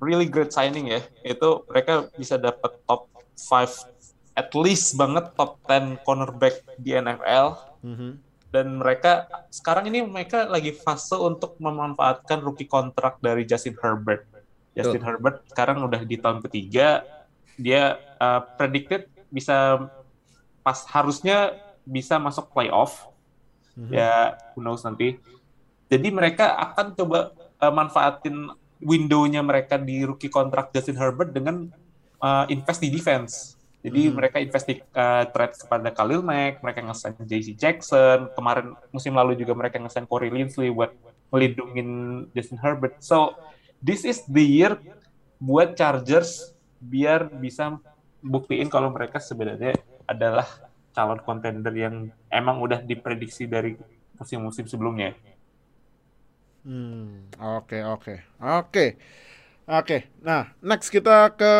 [0.00, 0.98] Really great signing ya.
[1.22, 3.86] Itu mereka bisa dapat top 5
[4.32, 7.54] at least banget top 10 cornerback di NFL.
[7.82, 8.10] Mhm.
[8.50, 14.26] Dan mereka sekarang ini mereka lagi fase untuk memanfaatkan rookie kontrak dari Justin Herbert.
[14.74, 17.02] Justin Herbert sekarang udah di tahun ketiga,
[17.54, 19.86] dia uh, predicted bisa
[20.66, 21.54] pas harusnya
[21.86, 23.06] bisa masuk playoff.
[23.78, 23.90] Mhm.
[23.94, 25.18] Ya, who knows nanti.
[25.90, 28.50] Jadi mereka akan coba uh, manfaatin
[28.82, 31.70] window-nya mereka di rookie kontrak Justin Herbert dengan
[32.18, 33.59] uh, invest di defense.
[33.80, 34.14] Jadi Mhm.
[34.16, 39.40] mereka invest di uh, trade kepada Khalil Mack, mereka ngesign JC Jackson, kemarin musim lalu
[39.40, 40.92] juga mereka ngesign Corey Linsley buat
[41.32, 41.88] melindungin
[42.36, 43.00] Justin Herbert.
[43.00, 43.40] So
[43.80, 44.76] this is the year
[45.40, 47.80] buat Chargers biar bisa
[48.20, 50.44] buktiin kalau mereka sebenarnya adalah
[50.92, 53.80] calon contender yang emang udah diprediksi dari
[54.20, 55.16] musim-musim sebelumnya.
[56.60, 58.86] Hmm, oke oke oke
[59.70, 59.98] oke.
[60.26, 61.54] Nah, next kita ke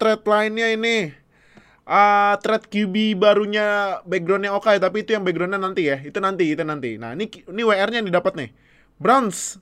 [0.00, 1.12] trade lainnya ini.
[1.88, 5.96] Ah, trade QB barunya backgroundnya oke, tapi itu yang backgroundnya nanti ya.
[6.00, 7.00] Itu nanti, itu nanti.
[7.00, 8.50] Nah, ini ini WR-nya yang didapat nih.
[9.00, 9.56] Browns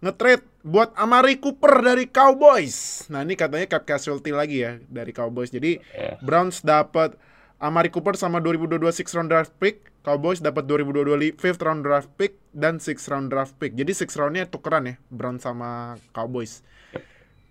[0.00, 3.08] nge-trade buat Amari Cooper dari Cowboys.
[3.08, 5.48] Nah, ini katanya cap casualty lagi ya dari Cowboys.
[5.52, 6.20] Jadi Ya.
[6.20, 7.16] Browns dapat
[7.60, 12.08] Amari Cooper sama 2022 six round draft pick, Cowboys dapat 2022 li- fifth round draft
[12.16, 13.76] pick dan six round draft pick.
[13.76, 16.64] Jadi six roundnya tukeran ya, Browns sama Cowboys.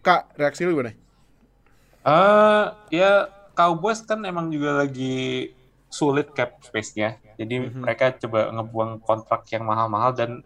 [0.02, 0.98] Kak, reaksi lu gimana?
[2.02, 5.54] Eh ya Cowboys kan emang juga lagi
[5.93, 7.22] sulit cap space-nya.
[7.38, 10.41] Jadi mereka coba ngebuang kontrak yang mahal-mahal dan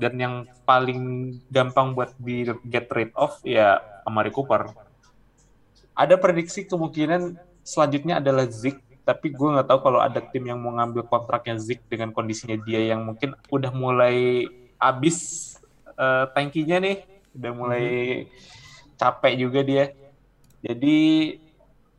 [0.00, 4.72] dan yang paling gampang buat di get rid of ya Amari Cooper.
[5.92, 10.72] Ada prediksi kemungkinan selanjutnya adalah Zik, tapi gue nggak tahu kalau ada tim yang mau
[10.80, 14.48] ngambil kontraknya Zik dengan kondisinya dia yang mungkin udah mulai
[14.80, 15.16] abis
[16.00, 17.04] uh, tankinya nih,
[17.36, 17.86] udah mulai
[18.96, 19.84] capek juga dia.
[20.64, 20.96] Jadi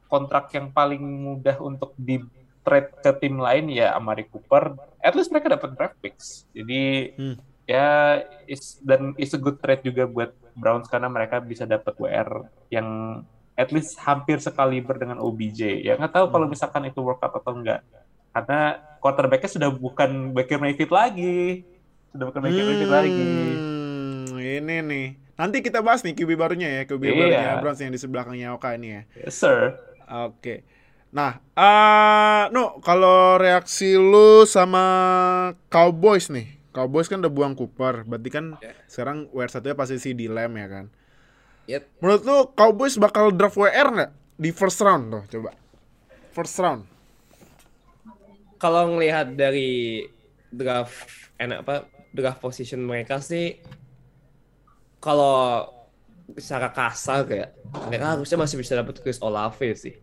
[0.09, 2.21] kontrak yang paling mudah untuk di
[2.65, 4.73] trade ke tim lain ya Amari Cooper.
[4.97, 6.49] At least mereka dapat draft picks.
[6.49, 7.37] Jadi Hmm.
[7.65, 12.49] ya is dan is a good trade juga buat Browns karena mereka bisa dapat WR
[12.73, 13.21] yang
[13.55, 15.81] at least hampir sekaliber dengan OBJ.
[15.81, 17.81] Ya nggak tahu kalau misalkan itu work out atau enggak.
[18.31, 18.59] Karena
[18.99, 21.63] quarterbacknya sudah bukan Baker Mayfield lagi.
[22.11, 23.31] Sudah bukan Baker Mayfield lagi.
[23.55, 25.07] Hmm, ini nih.
[25.35, 27.15] Nanti kita bahas nih QB barunya ya, QB Iya.
[27.15, 29.01] barunya Browns yang di sebelahnya Oka ini ya.
[29.19, 29.75] Yes, sir.
[30.07, 30.63] Oke.
[31.11, 34.83] Nah, eh no, kalau reaksi lu sama
[35.71, 36.59] Cowboys nih.
[36.75, 38.75] Cowboys kan udah buang Cooper, berarti kan Ya.
[38.91, 40.85] sekarang WR satunya pasti si Dilem ya kan.
[41.65, 41.83] Yep.
[42.01, 45.49] Menurut lu Cowboys bakal draft WR nggak di first round tuh coba?
[46.35, 46.81] First round.
[48.61, 50.05] Kalau ngelihat dari
[50.53, 51.09] draft
[51.41, 51.75] enak apa
[52.15, 53.59] draft position mereka sih
[55.03, 55.67] kalau
[56.37, 57.49] secara kasar kayak
[57.85, 59.95] mereka harusnya masih bisa dapat Chris Olave sih.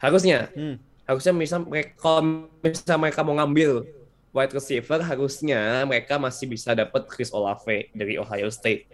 [0.00, 0.52] Harusnya.
[0.52, 0.76] Hmm.
[1.04, 3.84] Harusnya misal mereka kalau misal mereka mau ngambil
[4.34, 8.90] wide receiver harusnya mereka masih bisa dapat Chris Olave dari Ohio State.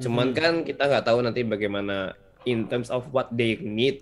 [0.00, 2.16] Cuman kan kita nggak tahu nanti bagaimana
[2.48, 4.00] in terms of what they need.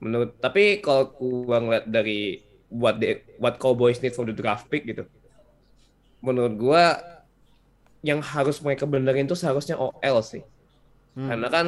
[0.00, 2.40] Menurut tapi kalau gua ngeliat dari
[2.72, 5.04] what they, what Cowboys need for the draft pick gitu.
[6.24, 6.84] Menurut gua
[8.04, 10.44] yang harus mereka benerin itu seharusnya OL sih.
[11.14, 11.66] Karena kan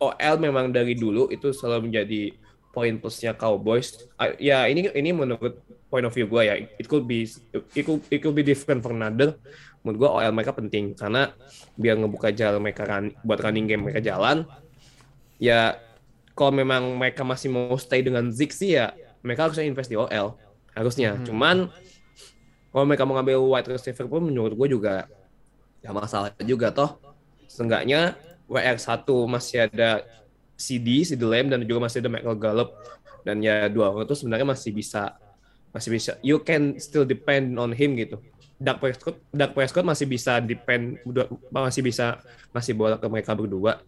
[0.00, 2.32] OL memang dari dulu itu selalu menjadi
[2.72, 4.08] poin plusnya Cowboys.
[4.16, 5.60] Ah, Ya ini ini menurut
[5.92, 6.54] point of view gue ya.
[6.56, 7.28] It could be
[7.76, 9.36] it could, it could be different for another.
[9.80, 11.32] Menurut gue OL mereka penting karena
[11.76, 14.44] biar ngebuka jalan mereka run, buat running game mereka jalan.
[15.40, 15.80] Ya
[16.36, 20.36] kalau memang mereka masih mau stay dengan Zeke sih ya mereka harusnya invest di OL
[20.76, 21.16] harusnya.
[21.24, 21.68] Cuman
[22.70, 25.08] kalau mereka mau ngambil wide receiver pun menurut gue juga
[25.80, 27.00] ya masalah juga toh.
[27.50, 28.14] Seenggaknya
[28.46, 30.04] WR1 masih ada
[30.60, 32.70] CD, CD Lamb dan juga masih ada Michael Gallup
[33.24, 35.16] dan ya dua orang itu sebenarnya masih bisa
[35.70, 38.20] masih bisa you can still depend on him gitu.
[38.60, 41.00] Dak Prescott, Dak Prescott masih bisa depend
[41.48, 42.20] masih bisa
[42.52, 43.80] masih bola ke mereka berdua.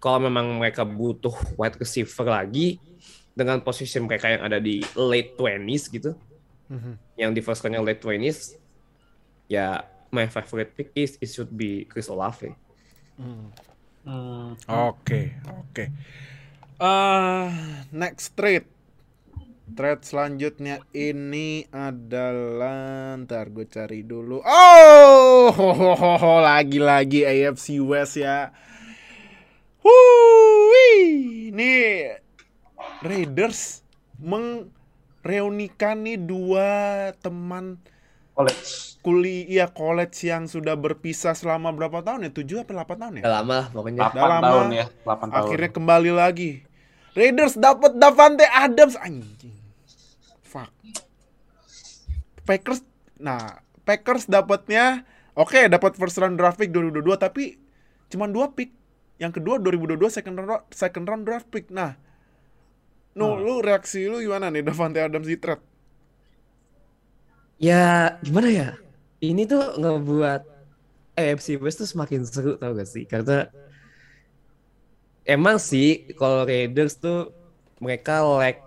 [0.00, 2.80] Kalau memang mereka butuh wide receiver lagi
[3.36, 6.16] dengan posisi mereka yang ada di late 20s gitu,
[6.72, 6.92] Mhm.
[7.20, 8.56] yang di first round late 20s,
[9.52, 12.56] ya my favorite pick is it should be Chris Olave.
[13.20, 13.52] Hmm.
[14.68, 15.84] Oke, oke.
[16.80, 17.46] Eh,
[17.92, 18.68] next trade.
[19.74, 24.38] Trade selanjutnya ini adalah ntar gue cari dulu.
[24.38, 25.50] Oh,
[26.46, 28.54] lagi-lagi AFC West ya.
[29.82, 32.06] Wuih, ini
[33.02, 33.82] Raiders
[34.16, 36.70] mereunikan nih dua
[37.18, 37.82] teman
[38.30, 38.98] College.
[39.02, 42.32] kuliah college yang sudah berpisah selama berapa tahun ya?
[42.34, 43.22] 7 apa 8 tahun ya?
[43.22, 44.00] Udah lama lah pokoknya.
[44.06, 44.42] 8 Udah lama.
[44.46, 45.38] tahun ya, 8 tahun.
[45.38, 46.50] Akhirnya kembali lagi.
[47.14, 49.54] Raiders dapat Davante Adams anjing.
[50.54, 50.70] Fuck.
[52.46, 52.86] Packers
[53.18, 55.02] nah, Packers dapatnya
[55.34, 57.58] oke dapat first round draft pick 2022 tapi
[58.14, 58.70] cuman dua pick.
[59.18, 61.66] Yang kedua 2022 second round second round draft pick.
[61.74, 61.98] Nah,
[63.14, 65.62] No, lu reaksi lu gimana nih Davante Adams di trade?
[67.62, 68.68] Ya gimana ya?
[69.22, 70.42] Ini tuh ngebuat
[71.14, 73.06] AFC West tuh semakin seru tau gak sih?
[73.06, 73.46] Karena
[75.22, 77.30] emang sih kalau Raiders tuh
[77.78, 78.58] mereka lack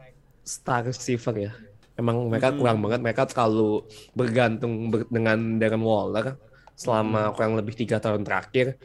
[0.48, 1.52] star receiver ya.
[1.98, 3.02] Emang mereka kurang banget.
[3.02, 3.84] Mereka terlalu
[4.14, 6.38] bergantung ber- dengan Darren Waller
[6.78, 8.78] selama kurang lebih tiga tahun terakhir.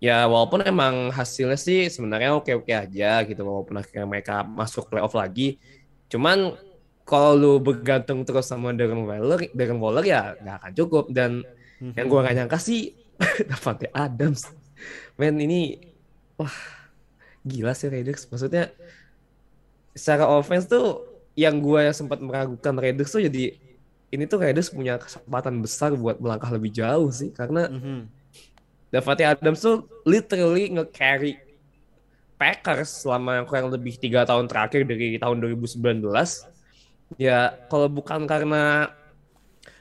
[0.00, 5.60] Ya walaupun emang hasilnya sih sebenarnya oke-oke aja gitu walaupun akhirnya mereka masuk playoff lagi.
[6.08, 6.56] Cuman
[7.04, 11.44] kalau lu bergantung terus sama Darren Waller, Darren Waller ya nggak akan cukup dan
[11.78, 12.94] yang gua gak nyangka sih
[13.48, 14.46] Davante Adams.
[15.18, 15.78] Men ini
[16.38, 16.52] wah
[17.42, 18.28] gila sih Raiders.
[18.30, 18.70] Maksudnya
[19.96, 21.07] secara offense tuh
[21.38, 23.54] yang gua sempat meragukan Raiders tuh jadi
[24.10, 28.10] ini tuh Raiders punya kesempatan besar buat melangkah lebih jauh sih karena Mhm.
[28.88, 31.36] Davante Adams tuh literally nge-carry
[32.34, 36.46] Packers selama kurang lebih tiga tahun terakhir dari tahun 2019.
[37.20, 38.88] Ya kalau bukan karena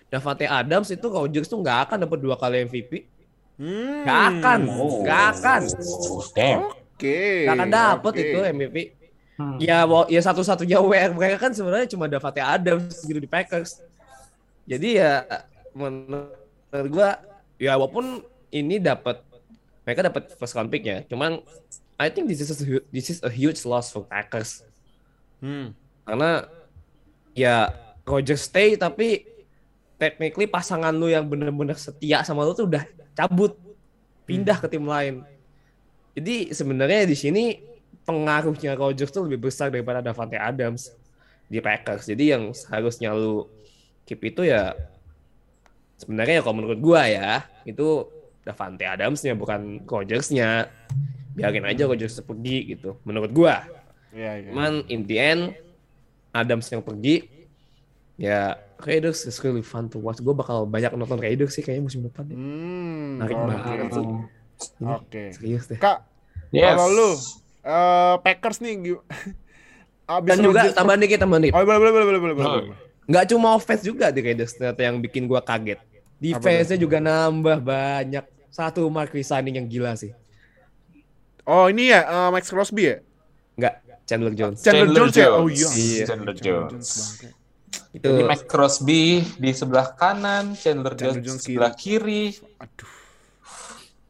[0.08, 3.08] Davante Adams itu Rodgers tuh nggak akan dapat dua kali MVP.
[3.56, 4.04] Hmm.
[4.04, 4.60] Nggak akan,
[5.02, 6.62] nggak akan, Oh, damn.
[6.68, 7.48] Oke.
[7.48, 8.22] nggak akan dapet oke.
[8.22, 8.78] itu MVP.
[9.38, 9.62] Hmm.
[9.62, 13.86] Ya, wa- ya satu-satunya WR mereka kan sebenarnya cuma Davante Adams gitu di Packers.
[14.66, 15.24] Jadi ya
[15.78, 17.22] menurut gua
[17.62, 19.22] ya walaupun ini dapat
[19.86, 21.40] mereka dapat first round pick ya, cuman
[22.02, 24.66] I think this is a, this is a huge loss for Packers.
[25.40, 25.78] Hmm.
[26.04, 26.50] Karena
[27.38, 27.72] ya
[28.04, 29.24] Roger stay tapi
[30.02, 33.54] technically pasangan lu yang bener-bener setia sama lu tuh udah cabut
[34.26, 35.22] pindah ke tim lain.
[36.18, 37.44] Jadi sebenarnya di sini
[38.08, 40.96] pengaruhnya Rodgers tuh lebih besar daripada Davante Adams
[41.46, 42.08] di Packers.
[42.08, 43.52] Jadi yang seharusnya lu
[44.08, 44.72] keep itu ya
[46.00, 48.08] sebenarnya ya kalau menurut gua ya itu
[48.48, 50.72] Davante Adamsnya bukan Rodgers-nya.
[51.38, 53.62] Biarin aja Rodgers pergi gitu menurut gua.
[54.10, 54.50] Iya, iya.
[54.50, 55.44] Cuman in the end
[56.32, 57.28] Adams yang pergi
[58.18, 60.18] ya Raiders is really fun to watch.
[60.18, 62.26] Gue bakal banyak nonton Raiders sih kayaknya musim depan.
[62.26, 62.38] deh.
[62.38, 63.46] Hmm, Menarik oke.
[63.50, 64.06] banget sih.
[64.82, 65.24] Ini Oke.
[65.34, 65.78] serius deh.
[65.78, 66.02] Kak,
[66.50, 66.74] Yes.
[66.74, 67.10] kalau lu
[67.68, 68.74] eh, Packers nih
[70.08, 71.56] abis Dan juga tambahan dikit, tambahan dikit.
[71.60, 72.48] Oh, boleh boleh boleh boleh boleh.
[72.48, 72.76] Oh.
[73.08, 75.80] Nggak cuma offense juga di Raiders ternyata yang bikin gua kaget.
[76.18, 78.26] Defense-nya juga nambah banyak.
[78.50, 80.16] Satu mark signing yang gila sih.
[81.48, 82.96] Oh, ini ya eh, Max Crosby ya?
[83.56, 83.74] Nggak,
[84.08, 84.60] Chandler Jones.
[84.64, 85.28] Chandler, Chandler Jones, ya?
[85.32, 85.76] Oh Jones.
[85.76, 85.78] iya.
[85.78, 86.06] Iya.
[86.08, 86.88] Chandler Jones.
[87.96, 89.04] Itu Jadi Max Crosby
[89.40, 92.24] di sebelah kanan, Chandler, Chandler Jones, Jones di sebelah kiri.
[92.60, 92.97] Aduh.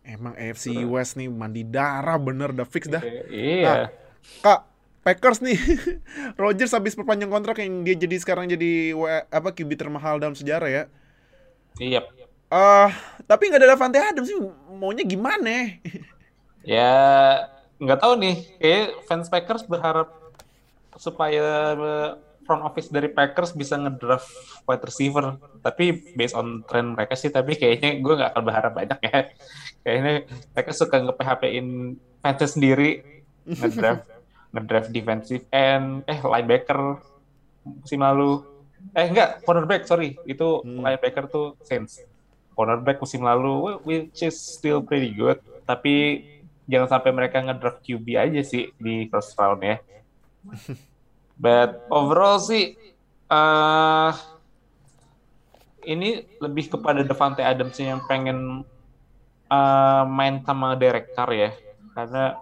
[0.07, 3.03] Emang AFC West nih mandi darah bener udah fix dah.
[3.27, 3.91] Iya.
[4.39, 4.63] Kak,
[5.03, 5.59] Packers nih.
[6.41, 8.95] Rodgers habis perpanjang kontrak yang dia jadi sekarang jadi
[9.27, 10.83] apa QB termahal dalam sejarah ya.
[11.75, 12.07] Iya.
[12.47, 12.89] Eh,
[13.27, 14.39] tapi nggak ada Davante Adams sih
[14.71, 15.51] maunya gimana?
[16.67, 16.91] Ya
[17.79, 18.43] nggak tahu nih.
[18.59, 20.11] Kayak fans Packers berharap
[20.99, 21.79] supaya
[22.47, 24.31] front office dari Packers bisa ngedraft
[24.63, 25.35] wide receiver.
[25.59, 29.19] Tapi based on trend mereka sih, tapi kayaknya gue nggak akan berharap banyak ya.
[29.83, 30.13] Kayaknya
[30.51, 31.67] mereka suka nge-PHP-in
[32.19, 32.89] fansnya sendiri
[33.45, 34.03] ngedraft
[34.55, 36.99] ngedraft defensive end, eh linebacker
[37.63, 38.43] musim lalu.
[38.91, 40.15] Eh enggak, cornerback, sorry.
[40.23, 40.83] Itu Hmm.
[40.83, 42.03] linebacker tuh Saints.
[42.51, 45.37] Cornerback musim lalu, which is still pretty good.
[45.63, 46.23] Tapi
[46.65, 49.77] jangan sampai mereka ngedraft QB aja sih di first round ya.
[51.37, 52.73] But overall sih,
[53.29, 54.11] eh
[55.87, 58.65] ini lebih kepada Devante Adams yang pengen
[59.47, 61.51] eh, main sama Derek Carr ya.
[61.93, 62.35] Karena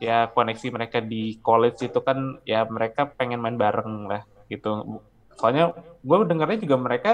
[0.00, 5.00] ya koneksi mereka di college itu kan ya mereka pengen main bareng lah gitu.
[5.38, 5.72] Soalnya
[6.04, 7.10] gue dengarnya juga mereka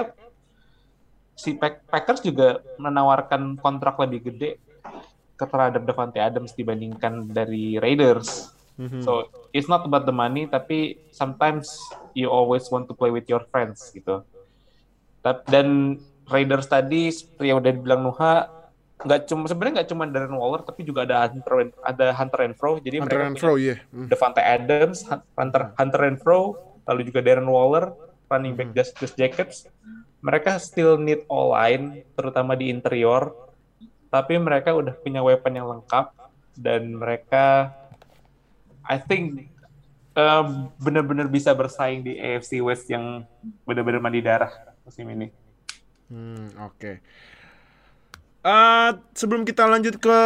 [1.37, 4.57] si Pack- Packers juga menawarkan kontrak lebih gede
[5.37, 8.56] terhadap Devante Adams dibandingkan dari Raiders.
[8.77, 9.01] Mhm.
[9.01, 11.69] So it's not about the money, tapi sometimes
[12.13, 14.21] you always want to play with your friends gitu.
[15.49, 18.47] Dan Raiders tadi seperti yang udah dibilang Nuha,
[18.97, 22.79] nggak cuma sebenarnya nggak cuma Darren Waller, tapi juga ada Hunter ada Hunter Renfro.
[22.79, 23.75] Jadi Hunter mereka and punya Fro ya.
[23.91, 24.07] Hmm.
[24.07, 24.97] Devante Adams,
[25.35, 26.39] Hunter Hunter Renfro,
[26.87, 27.91] lalu juga Darren Waller,
[28.31, 29.67] running back Justice Jackets.
[30.23, 33.35] Mereka still need all line, terutama di interior.
[34.07, 36.15] Tapi mereka udah punya weapon yang lengkap
[36.57, 37.75] dan mereka,
[38.87, 39.51] I think
[40.15, 43.27] um, benar-benar bisa bersaing di AFC West yang
[43.67, 44.51] benar-benar mandi darah
[44.87, 45.27] musim ini.
[46.07, 47.03] Hmm, oke.
[48.47, 50.19] Eh, sebelum kita lanjut ke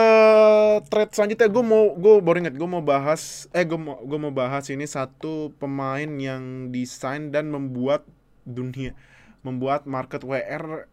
[0.94, 4.30] trade selanjutnya, gue mau gue baru inget gue mau bahas, eh gue mau gue mau
[4.30, 8.06] bahas ini satu pemain yang desain dan membuat
[8.46, 8.94] dunia,
[9.42, 10.86] membuat market WR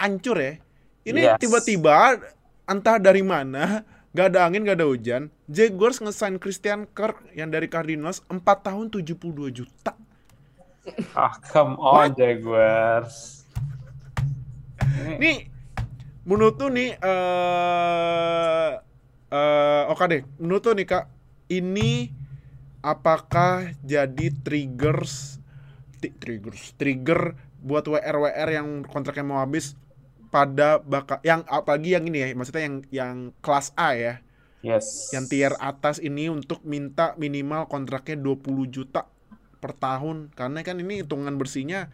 [0.00, 0.56] hancur ya.
[1.04, 1.44] Ini Yes.
[1.44, 2.24] tiba-tiba
[2.64, 7.70] entah dari mana, gak ada angin, gak ada hujan, Jaguars ngesign Christian Kirk yang dari
[7.70, 9.94] Cardinals 4 tahun 72 juta.
[11.14, 13.46] Ah, come on Jaguars.
[14.80, 15.38] Ini Nih,
[16.26, 18.70] menurut tuh nih, eh
[19.30, 21.06] eh oke deh, menurut tuh nih kak,
[21.52, 22.10] ini
[22.82, 25.38] apakah jadi triggers,
[26.00, 29.76] triggers, trigger buat WR WR yang kontraknya mau habis
[30.30, 34.14] pada bakal yang apalagi yang ini ya, maksudnya yang yang kelas A ya,
[34.62, 35.10] yes.
[35.10, 39.10] yang tier atas ini untuk minta minimal kontraknya 20 juta
[39.58, 40.30] per tahun.
[40.32, 41.90] Karena kan ini hitungan bersihnya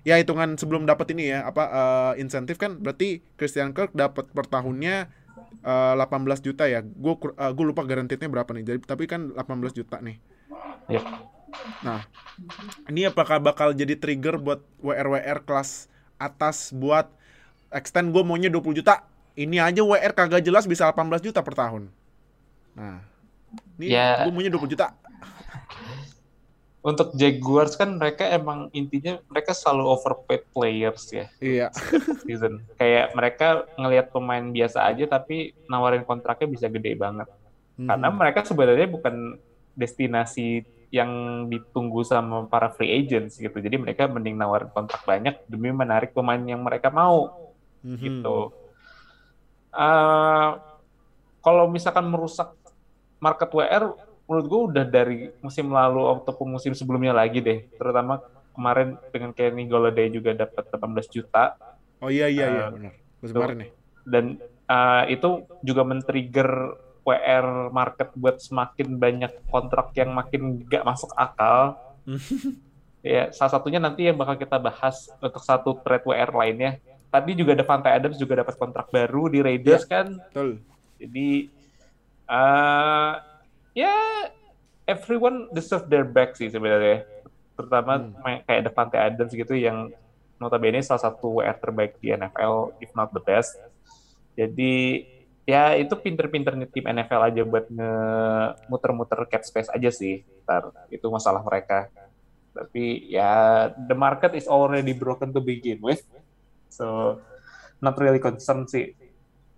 [0.00, 2.78] ya hitungan sebelum dapat ini ya apa eh, insentif kan.
[2.78, 5.10] Berarti Christian Kirk dapat per tahunnya
[5.66, 6.86] eh, 18 juta ya.
[6.86, 8.64] Gue gue lupa garantitnya berapa nih.
[8.64, 10.22] Jadi tapi kan 18 juta nih.
[10.90, 11.06] Yep.
[11.86, 12.02] nah
[12.90, 17.10] ini apakah bakal jadi trigger buat WR WR kelas atas buat
[17.70, 19.02] extend gue maunya 20 juta
[19.34, 21.88] ini aja WR kagak jelas bisa 18 juta per tahun
[22.74, 23.02] nah
[23.78, 24.26] ini Ya.
[24.26, 24.94] gue maunya 20 juta
[26.80, 31.68] untuk Jaguars kan mereka emang intinya mereka selalu overpaid players ya iya
[32.24, 32.64] season.
[32.80, 37.28] Kayak mereka ngelihat pemain biasa aja tapi nawarin kontraknya bisa gede banget.
[37.76, 38.16] Karena Mhm.
[38.16, 39.36] mereka sebenarnya bukan
[39.76, 41.10] destinasi yang
[41.46, 43.60] ditunggu sama para free agents gitu.
[43.60, 47.28] Jadi mereka mending nawarin kontrak banyak demi menarik pemain yang mereka mau
[47.82, 47.96] Mhm.
[47.96, 48.38] gitu.
[49.70, 50.50] Eh,
[51.40, 52.52] kalau misalkan merusak
[53.18, 53.94] market WR,
[54.26, 57.66] menurut gue udah dari musim lalu ataupun musim sebelumnya lagi deh.
[57.74, 58.18] Terutama
[58.50, 61.54] kemarin dengan Kenny Golladay juga dapat 18 juta
[61.98, 62.92] Oh iya iya iya Eh, benar.
[63.20, 63.70] Musim kemarin nih.
[64.02, 64.24] dan
[64.66, 65.28] uh, itu
[65.60, 66.50] juga men-trigger
[67.00, 71.76] WR market buat semakin banyak kontrak yang makin gak masuk akal.
[73.00, 76.80] ya, salah satunya nanti yang bakal kita bahas untuk satu trade WR lainnya.
[77.10, 80.14] Tadi juga Devante Adams juga dapat kontrak baru di Raiders kan.
[80.30, 80.62] Betul.
[81.02, 81.50] Jadi
[82.30, 83.18] uh,
[83.74, 83.94] ya
[84.86, 87.02] everyone deserve their back sih sebenarnya.
[87.58, 88.40] Terutama Hmm.
[88.46, 89.90] kayak Devante Adams gitu yang
[90.40, 93.58] notabene salah satu WR terbaik di NFL if not the best.
[94.38, 95.04] Jadi
[95.44, 100.22] ya itu pinter-pinternya tim NFL aja buat nge-muter-muter cap space aja sih.
[100.46, 101.90] Ntar itu masalah mereka.
[102.54, 106.00] Tapi ya the market is already broken to begin with.
[106.70, 107.18] So
[107.82, 108.94] not really concerned sih.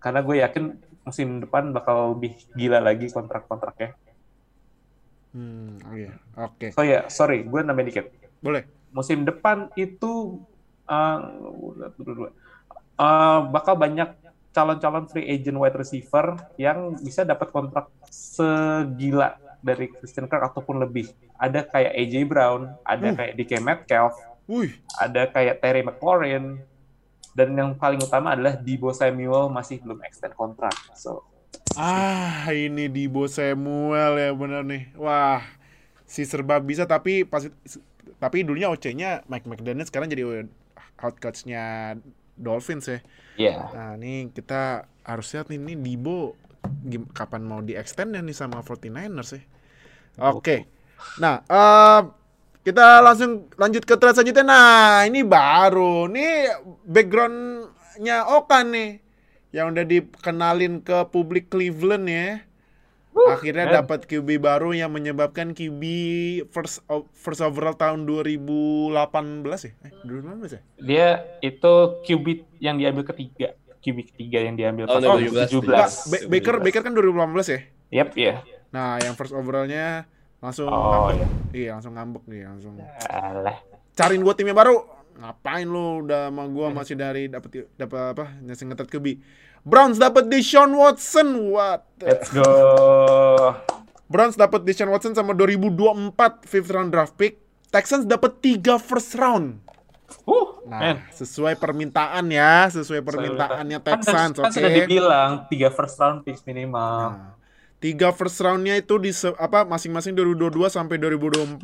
[0.03, 0.65] Karena gue yakin
[1.03, 3.95] musim depan bakal lebih gila lagi kontrak-kontraknya.
[5.33, 5.81] Hmm.
[6.37, 6.77] Oke.
[6.77, 8.07] So ya, sorry, gue nambahin dikit.
[8.43, 8.69] Boleh.
[8.93, 10.43] Musim depan itu
[10.85, 11.19] uh,
[13.01, 14.13] uh, bakal banyak
[14.53, 21.09] calon-calon free agent wide receiver yang bisa dapat kontrak segila dari Christian Kirk ataupun lebih.
[21.41, 23.17] Ada kayak AJ Brown, ada Hmm.
[23.17, 24.77] kayak DK Metcalf, Wih.
[25.01, 26.61] ada kayak Terry McLaurin,
[27.33, 30.75] dan yang paling utama adalah Debo Samuel masih belum extend kontrak.
[30.97, 31.33] So,
[31.77, 34.93] Ah, ini Dibo Samuel ya bener nih.
[35.01, 35.41] Wah,
[36.05, 37.49] si serba bisa tapi pas
[38.21, 40.47] tapi dulunya OC-nya Mike McDaniel sekarang jadi
[41.01, 41.97] head coach-nya
[42.37, 42.99] Dolphins ya.
[43.41, 43.57] ya.
[43.73, 46.37] Nah, ini kita harus lihat nih, ini Dibo
[47.17, 49.43] kapan mau di extend ya nih sama 49ers ya.
[50.29, 50.69] Oke.
[51.19, 52.01] Nah, eh
[52.63, 54.45] kita langsung lanjut ke thread selanjutnya.
[54.45, 54.71] Nah,
[55.05, 56.07] ini baru.
[56.07, 56.51] Nih
[56.85, 58.91] backgroundnya Okan nih.
[59.51, 62.41] Yang udah dikenalin ke publik Cleveland ya.
[63.13, 65.83] Akhirnya dapat QB baru yang menyebabkan QB
[66.49, 68.89] first o- first overall tahun 2018
[69.63, 69.73] ya?
[69.83, 70.61] Eh, 2018 ya?
[70.79, 71.07] Dia
[71.41, 72.27] itu QB
[72.59, 73.53] yang diambil ketiga.
[73.79, 75.45] QB ketiga yang diambil Oh, pas 2017.
[75.53, 75.61] 17.
[75.61, 77.61] Enggak, Ba- Baker Baker kan 2018 ya?
[77.93, 78.35] Yep, ya.
[78.71, 80.09] Nah, yang first overallnya
[80.43, 81.55] langsung Oh, ngambek.
[81.55, 82.75] Iya, langsung ngambek nih, langsung.
[83.05, 83.57] Alah.
[83.93, 84.83] Cariin gua timnya baru.
[85.15, 88.25] Ngapain lu udah sama gua masih dari dapat dapat apa?
[88.43, 89.07] Ngasih ngetet QB.
[89.63, 91.29] Browns dapat Deshaun Watson.
[91.49, 91.87] What?
[91.97, 92.49] the- Let's go.
[94.05, 96.13] Browns dapat Deshaun Watson sama 2024
[96.43, 97.39] fifth round draft pick.
[97.71, 99.63] Texans dapat 3 first round.
[100.23, 100.97] Uh, Nah, man.
[101.11, 104.53] sesuai permintaan ya, sesuai permintaannya Kan- Texans, kan, oke.
[104.53, 107.17] sudah dibilang tiga first round picks minimal.
[107.17, 107.33] Nah,
[107.83, 111.59] tiga first roundnya itu di se- apa masing-masing 2022 sampai 2024,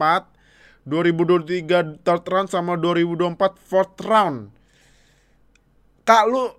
[0.82, 4.50] 2023 third round sama 2024 fourth round.
[6.02, 6.50] Kak lu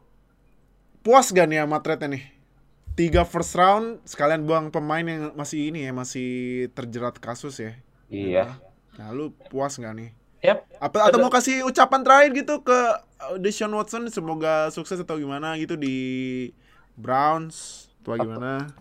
[1.03, 2.24] puas gak nih sama trade nih?
[2.95, 6.30] Tiga first round sekalian buang pemain yang masih ini ya masih
[6.72, 7.76] terjerat kasus ya.
[8.07, 8.55] Iya.
[8.95, 10.16] Nah lu puas gak nih?
[10.39, 10.80] Yep.
[10.80, 12.80] Apa atau mau kasih ucapan terakhir gitu ke
[13.43, 15.95] Deshaun Watson semoga sukses atau gimana gitu di
[16.95, 18.72] Browns atau gimana?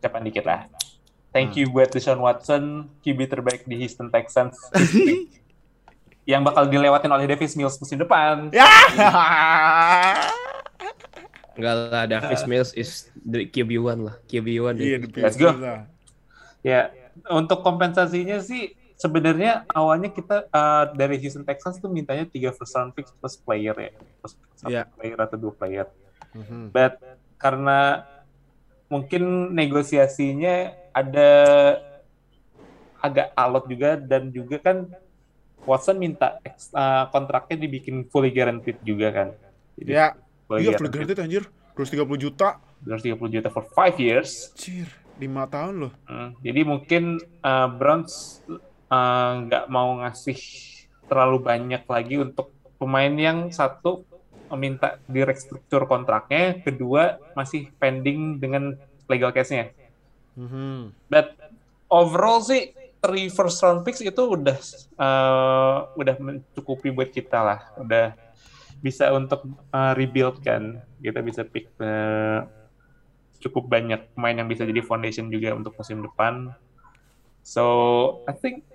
[0.00, 0.64] Ucapan dikit lah.
[1.30, 4.58] Thank you buat Deshaun Watson, QB terbaik di Houston Texans.
[6.30, 8.50] yang bakal dilewatin oleh Davis Mills musim depan.
[8.50, 8.66] Ya.
[11.54, 14.16] Enggak lah, Davis Mills is the QB1 lah.
[14.26, 15.52] QB1 Iya, Let's go.
[16.64, 16.92] Ya,
[17.28, 22.92] untuk kompensasinya sih sebenarnya awalnya kita uh, dari Houston Texans tuh mintanya tiga first round
[22.92, 24.84] picks plus player ya, plus satu Iya.
[24.92, 25.86] player atau dua player.
[26.36, 26.68] Mhm.
[26.70, 27.00] But
[27.40, 28.04] karena
[28.90, 30.54] mungkin negosiasinya
[30.90, 31.30] ada
[33.00, 34.90] agak alot juga dan juga kan
[35.64, 39.28] Watson minta ex- uh, kontraknya dibikin fully guaranteed juga kan.
[39.76, 40.16] Jadi Ya.
[40.48, 41.44] fully Iya, guaranteed, guaranteed anjir.
[41.76, 42.48] 230 juta.
[42.82, 44.50] 230 juta for 5 years.
[44.56, 44.88] Anjir,
[45.20, 45.92] 5 tahun loh.
[46.08, 48.40] Hmm, jadi mungkin uh, Browns
[48.88, 50.40] uh, nggak mau ngasih
[51.06, 54.08] terlalu banyak lagi untuk pemain yang satu
[54.50, 58.74] meminta di restruktur kontraknya, kedua masih pending dengan
[59.06, 59.70] legal case-nya.
[60.38, 60.94] Mhm.
[61.10, 61.34] But
[61.90, 64.58] overall sih three first round picks itu udah
[65.00, 68.14] uh, udah mencukupi buat kita lah, udah
[68.80, 70.82] bisa untuk uh, rebuild kan.
[71.00, 72.44] Kita bisa pick uh,
[73.40, 76.52] cukup banyak pemain yang bisa jadi foundation juga untuk musim depan.
[77.40, 77.64] So
[78.28, 78.68] I think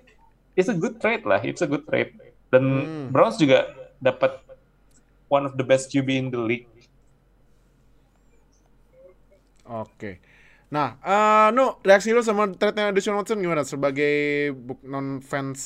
[0.58, 2.18] it's a good trade lah, it's a good trade.
[2.50, 3.06] Dan Hmm.
[3.10, 3.66] Browns juga
[3.98, 4.45] dapat
[5.28, 6.68] one of the best QB in the league.
[9.66, 10.22] Oke.
[10.66, 13.62] Nah, eh no, reaksi lu sama trade-nya Deshaun Watson gimana?
[13.62, 15.58] Sebagai buk- non fans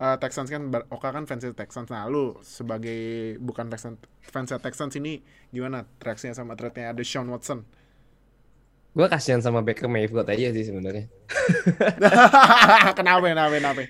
[0.00, 1.92] eh, Texans kan, Oka kan fans Texans.
[1.92, 5.20] Nah, lu sebagai bukan Texans fans Texans ini
[5.52, 7.68] gimana reaksinya sama trade-nya Deshaun Watson?
[8.96, 11.04] Gue kasihan sama Baker Mayfield aja sih sebenarnya.
[12.96, 13.80] kenapa, kenapa, kenapa?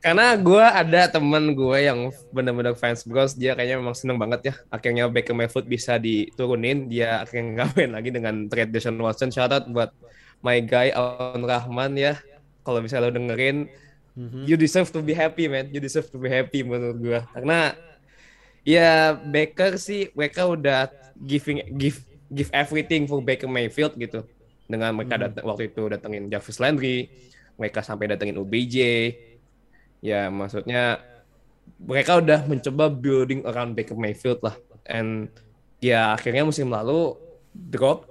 [0.00, 4.54] Karena gue ada temen gue yang bener-bener fans Browns, dia kayaknya memang seneng banget ya.
[4.72, 9.28] Akhirnya Baker Mayfield bisa diturunin, dia akhirnya ngapain lagi dengan trade Deshaun Watson.
[9.28, 9.92] Shout out buat
[10.40, 12.16] my guy Aun Rahman ya.
[12.64, 13.68] Kalau bisa lo dengerin,
[14.48, 17.20] you deserve to be happy man, you deserve to be happy menurut gue.
[17.36, 17.76] Karena
[18.64, 20.88] ya Baker sih, mereka udah
[21.20, 22.00] giving give
[22.32, 24.24] give everything for Baker Mayfield gitu.
[24.64, 27.12] Dengan mereka datang waktu itu datengin Jarvis Landry,
[27.60, 28.76] mereka sampai datengin OBJ,
[30.00, 31.00] ya maksudnya
[31.80, 34.56] mereka udah mencoba building around Baker Mayfield lah.
[34.88, 35.32] And
[35.80, 37.16] ya akhirnya musim lalu
[37.52, 38.08] drop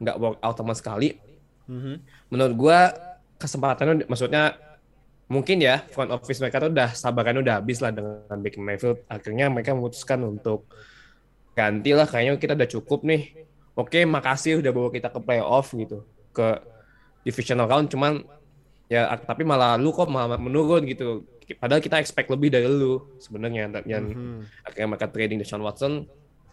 [0.00, 1.18] nggak work out sama sekali.
[2.28, 2.78] Menurut gua
[3.40, 4.54] kesempatannya maksudnya
[5.26, 8.98] mungkin ya front office mereka tuh udah sabarannya udah habis lah dengan Baker Mayfield.
[9.08, 10.68] Akhirnya mereka memutuskan untuk
[11.52, 13.48] ganti lah kayaknya kita udah cukup nih.
[13.72, 16.60] Oke makasih udah bawa kita ke playoff gitu ke
[17.24, 18.24] divisional round cuman
[18.92, 21.24] ya tapi malah lu kok malah menurun gitu.
[21.56, 24.04] Padahal kita expect lebih dari lu sebenarnya dan yang
[24.68, 26.04] akhirnya mereka trading Deshaun Watson.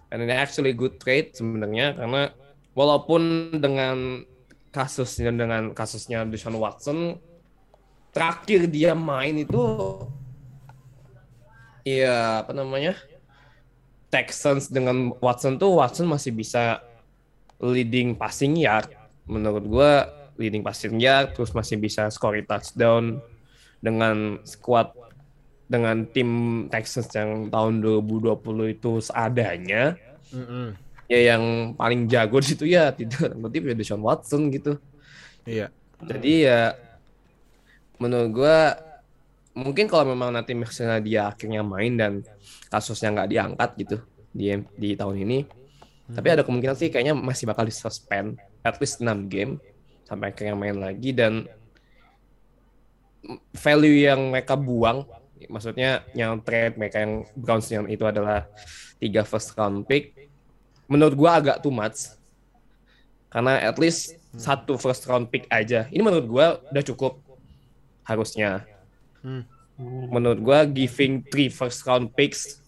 [0.10, 2.32] And it actually good trade sebenarnya karena
[2.74, 4.24] walaupun dengan
[4.72, 7.20] kasusnya dengan kasusnya Deshaun Watson
[8.10, 9.62] terakhir dia main itu
[11.86, 12.98] ya apa namanya
[14.10, 16.82] Texans dengan Watson tuh Watson masih bisa
[17.62, 18.90] leading passing yard
[19.30, 20.10] menurut gua
[20.40, 23.20] leading passing yard terus masih bisa score touchdown
[23.84, 24.96] dengan squad
[25.70, 26.30] dengan tim
[26.74, 28.40] Texans yang tahun 2020
[28.74, 29.94] itu seadanya
[30.34, 30.74] Mm-mm.
[31.06, 34.80] ya yang paling jago di situ ya tidak berarti ya Deshaun Watson gitu
[35.46, 35.68] Iya.
[36.04, 36.62] jadi ya
[38.00, 38.58] menurut gua
[39.54, 42.14] mungkin kalau memang nanti misalnya dia akhirnya main dan
[42.72, 43.98] kasusnya nggak diangkat gitu
[44.30, 45.40] di di tahun ini
[46.10, 49.58] tapi ada kemungkinan sih kayaknya masih bakal disuspend at least 6 game
[50.10, 51.46] sampai akhirnya main lagi dan
[53.54, 55.06] value yang mereka buang
[55.48, 58.50] maksudnya yang trade mereka yang Browns yang itu adalah
[59.00, 60.30] tiga first round pick
[60.90, 62.18] menurut gua agak too much.
[63.30, 65.86] Karena at least satu first round pick aja.
[65.94, 67.22] Ini menurut gua udah cukup
[68.04, 68.66] harusnya.
[69.22, 69.44] Hmm.
[70.12, 72.60] menurut gua giving three first round picks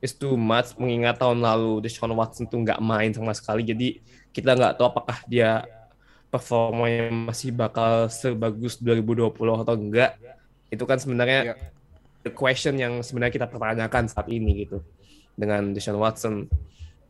[0.00, 3.68] is too much mengingat tahun lalu Deshaun Watson tuh nggak main sama sekali.
[3.68, 4.00] Jadi
[4.32, 5.68] kita nggak tahu apakah dia
[6.34, 9.30] performanya masih bakal sebagus 2020
[9.62, 10.18] atau enggak
[10.74, 11.54] itu kan sebenarnya Iya.
[12.26, 14.82] the question yang sebenarnya kita pertanyakan saat ini gitu
[15.38, 16.50] dengan Deshaun Watson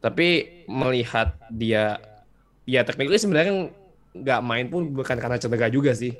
[0.04, 1.96] tapi melihat dia
[2.68, 3.72] ya technically sebenarnya
[4.12, 6.12] nggak main pun bukan karena cedera juga sih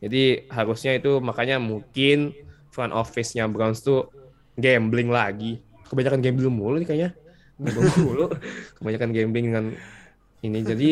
[0.00, 2.36] jadi harusnya itu makanya mungkin
[2.68, 4.12] front office-nya Browns tuh
[4.60, 5.64] gambling lagi.
[5.88, 7.10] Kebanyakan gambling mulu nih kayaknya.
[7.56, 8.26] Gambling mulu.
[8.76, 9.64] Kebanyakan gambling dengan
[10.44, 10.60] ini.
[10.60, 10.90] Jadi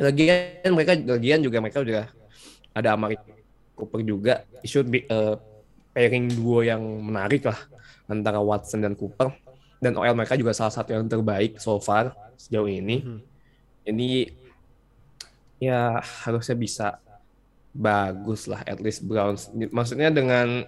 [0.00, 2.08] lagian mereka lagian juga mereka udah
[2.72, 3.20] ada Amari
[3.76, 4.44] Cooper juga.
[4.64, 5.36] It should be a
[5.92, 7.58] pairing duo yang menarik lah
[8.08, 9.30] antara Watson dan Cooper.
[9.80, 13.00] Dan OL mereka juga salah satu yang terbaik so far sejauh ini.
[13.84, 14.28] Jadi
[15.60, 16.88] ya harusnya bisa
[17.70, 20.66] bagus lah at least Browns maksudnya dengan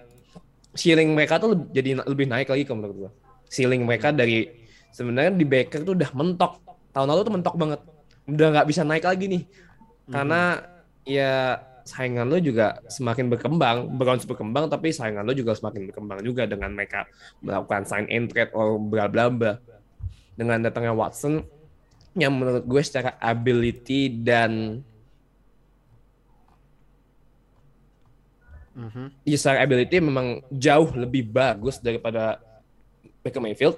[0.71, 3.11] ceiling mereka tuh jadi lebih naik lagi kalau menurut gua
[3.51, 4.47] ceiling mereka dari
[4.93, 6.63] sebenarnya di Baker tuh udah mentok
[6.95, 7.79] tahun lalu tuh mentok banget
[8.29, 9.43] udah nggak bisa naik lagi nih
[10.07, 10.63] karena
[11.03, 16.47] ya saingan lo juga semakin berkembang Browns berkembang tapi saingan lo juga semakin berkembang juga
[16.47, 17.03] dengan mereka
[17.43, 19.59] melakukan sign and trade or bla bla bla
[20.39, 21.43] dengan datangnya Watson
[22.15, 24.79] yang menurut gue secara ability dan
[28.73, 29.13] Mhm.
[29.21, 32.41] ya secara ability memang jauh lebih bagus daripada
[33.21, 33.77] Baker Mayfield.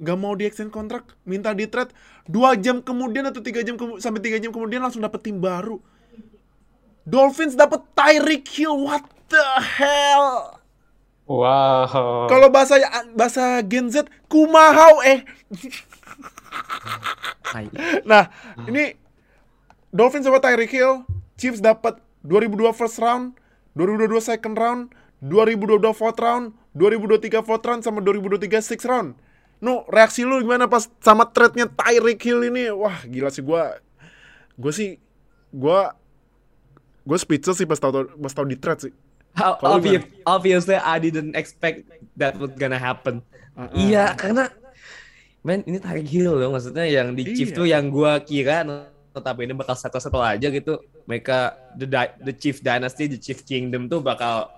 [0.00, 1.92] nggak mau di extend kontrak minta di trade
[2.24, 5.76] dua jam kemudian atau tiga jam kemu- sampai tiga jam kemudian langsung dapet tim baru
[7.10, 8.76] Dolphins dapat Tyreek Hill.
[8.76, 10.60] What the hell?
[11.26, 12.26] Wow.
[12.26, 12.78] Kalau bahasa
[13.14, 15.22] bahasa Gen Z, kumahau eh.
[18.06, 18.30] nah,
[18.66, 18.98] ini
[19.94, 21.06] Dolphins dapat Tyreek Hill,
[21.38, 23.38] Chiefs dapat 2002 first round,
[23.78, 24.90] 2022 second round,
[25.22, 29.14] 2022 fourth round, 2023 fourth round sama 2023 sixth round.
[29.60, 32.72] No, reaksi lu gimana pas sama trade-nya Tyreek Hill ini?
[32.72, 33.76] Wah, gila sih gua.
[34.56, 34.96] Gua sih
[35.50, 35.92] gua
[37.00, 38.92] gue speechless sih pas tau pas tau di thread sih.
[39.32, 43.24] How- Kalau obvi- obviously I didn't expect that was gonna happen.
[43.56, 43.72] Uh-uh.
[43.74, 44.52] Iya, karena
[45.40, 47.56] men ini tarik heel loh maksudnya yang di Chief Iya.
[47.56, 48.62] tuh yang gua kira
[49.10, 50.76] notabene bakal satu-satu aja gitu.
[51.04, 51.38] Mereka
[51.74, 51.88] the
[52.20, 54.52] the Chief Dynasty, the Chief Kingdom tuh bakal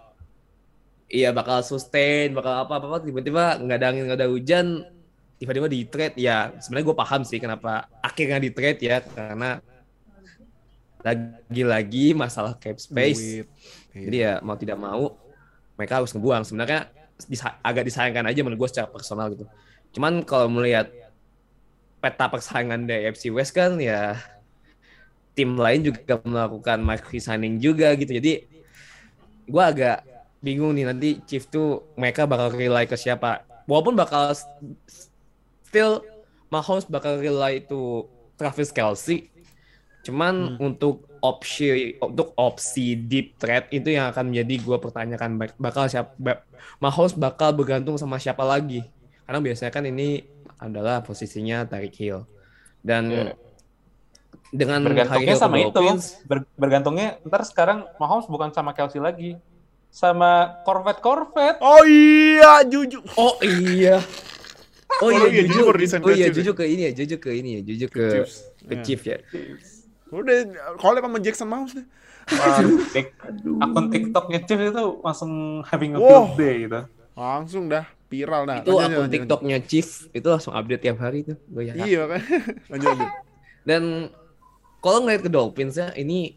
[1.12, 4.88] iya bakal sustain, bakal apa-apa tiba-tiba nggak ada angin, nggak ada hujan,
[5.36, 6.56] tiba-tiba di trade ya.
[6.56, 9.60] Sebenarnya gue paham sih kenapa akhirnya di trade ya karena
[11.04, 13.44] lagi-lagi masalah cap space.
[13.44, 13.46] Duit.
[13.92, 14.02] Iya.
[14.08, 15.18] Jadi ya mau tidak mau
[15.76, 16.48] mereka harus ngebuang.
[16.48, 16.88] Sebenarnya
[17.28, 19.44] disa- agak disayangkan aja menurut gue secara personal gitu.
[19.92, 20.88] Cuman kalau melihat
[22.00, 24.16] peta persaingan dari FC West kan ya
[25.36, 28.14] tim lain juga melakukan marquee signing juga gitu.
[28.14, 28.46] Jadi
[29.42, 30.11] gue agak
[30.42, 33.46] bingung nih nanti Chief tuh mereka bakal rely ke siapa.
[33.64, 34.34] Walaupun bakal
[35.62, 36.02] still
[36.50, 38.04] Mahomes bakal rely itu
[38.36, 39.32] Travis Kelsey.
[40.02, 45.86] Cuman untuk opsi untuk opsi deep threat itu yang akan menjadi gue pertanyakan bak- bakal
[45.86, 46.10] siapa
[46.76, 48.82] Mahomes bakal bergantung sama siapa lagi
[49.22, 50.26] karena biasanya kan ini
[50.58, 52.26] adalah posisinya Tyreek Hill
[52.82, 53.32] dan Iya.
[54.50, 55.78] dengan Bergantungnya Hill sama itu.
[56.26, 59.38] Ber- bergantungnya ntar sekarang Mahomes bukan sama Kelsey lagi.
[59.92, 61.60] Sama Corvette Corvette.
[61.60, 63.04] Oh iya, jujur.
[63.14, 64.00] oh iya
[65.00, 66.32] oh Oh iya iya, jujur jujur desain oh iya ya?
[66.32, 68.02] jujur ke ini ya jujur ke ini ya jujur ke
[68.62, 68.82] ke Iya.
[68.84, 69.16] Chief ya
[70.12, 70.36] Udah
[70.76, 71.86] kalau sama Jackson Mouse deh.
[73.58, 75.32] Akun TikToknya Chiefs itu langsung
[75.64, 76.08] having a Wow.
[76.28, 76.80] field day gitu.
[77.12, 78.60] Langsung dah viral dah.
[78.60, 81.88] itu Lanjut, akun lanjut, TikToknya Chief itu langsung update tiap hari tuh gue ya lanjut.
[81.88, 82.20] Iya kan.
[82.72, 83.10] lanjut lanjut.
[83.64, 83.82] Dan
[84.78, 86.34] kalau ngeliat ke Dolphins ya, ini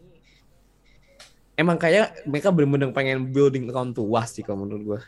[1.56, 5.00] emang kayak mereka bener-bener pengen building around tua sih kalau menurut gua.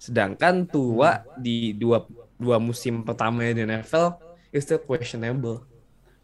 [0.00, 2.02] Sedangkan tua di dua
[2.40, 4.18] dua musim pertama di NFL
[4.50, 5.62] is still questionable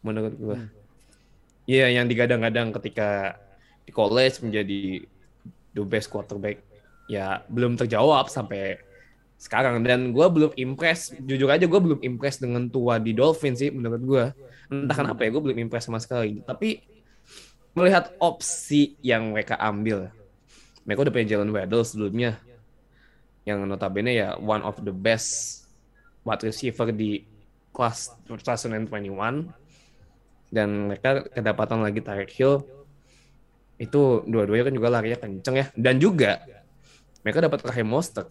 [0.01, 0.57] menurut gua.
[1.69, 3.37] Iya yang digadang-gadang ketika
[3.85, 5.05] di college menjadi
[5.71, 6.59] the best quarterback
[7.05, 8.81] ya belum terjawab sampai
[9.37, 9.85] sekarang.
[9.85, 14.01] Dan gua belum impress jujur aja gua belum impress dengan tua di Dolphins sih menurut
[14.01, 14.25] gua.
[14.71, 16.39] Entah kenapa ya gue belum impress sama sekali.
[16.47, 16.79] Tapi
[17.71, 20.11] melihat opsi yang mereka ambil
[20.83, 22.41] mereka udah punya Jalen Waddle sebelumnya
[23.47, 25.63] yang notabene ya one of the best
[26.27, 27.25] wide receiver di
[27.71, 29.49] kelas 2021
[30.51, 32.61] dan mereka kedapatan lagi Tyreek Hill
[33.81, 36.43] itu dua-duanya kan juga larinya kenceng ya dan juga
[37.23, 38.29] mereka dapat Raheem Mostert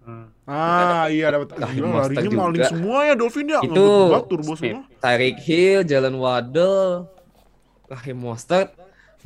[0.00, 0.32] Hmm.
[0.48, 1.60] Ah iya dapat.
[1.60, 2.40] Monster larinya juga.
[2.40, 3.60] maling semua ya Dolphin ya.
[3.60, 3.88] Itu
[4.32, 4.88] turbo semua.
[4.96, 7.04] Tyreek Hill, Jalen Waddle,
[7.90, 8.70] Raheem Mostert,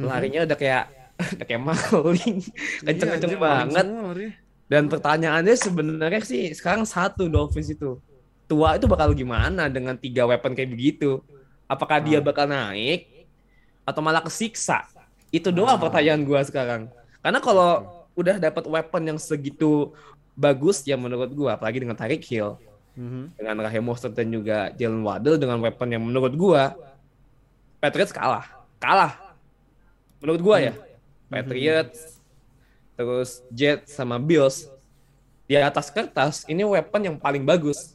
[0.00, 0.84] larinya udah kayak
[1.38, 2.36] udah kayak maling,
[2.82, 3.86] kenceng-kenceng Iya, banget.
[4.64, 8.00] Dan pertanyaannya sebenarnya sih sekarang satu Dolphins itu.
[8.44, 11.20] Tua itu bakal gimana dengan tiga weapon kayak begitu?
[11.64, 13.28] Apakah dia bakal naik
[13.84, 14.84] atau malah kesiksa?
[15.28, 16.88] Itu doang pertanyaan gua sekarang.
[17.20, 17.70] Karena kalau
[18.14, 19.92] udah dapat weapon yang segitu
[20.34, 22.56] bagus ya menurut gua, apalagi dengan Tyreek Hill,
[22.94, 23.34] Mhm.
[23.34, 26.74] dengan Raheem Mostert dan juga Jalen Waddle dengan weapon yang menurut gua
[27.84, 28.48] Patriots kalah.
[28.80, 29.12] Kalah.
[30.24, 30.72] Menurut gua ya.
[31.28, 32.16] Patriots
[32.96, 34.70] terus Jets sama Bills
[35.44, 37.92] di atas kertas ini weapon yang paling bagus.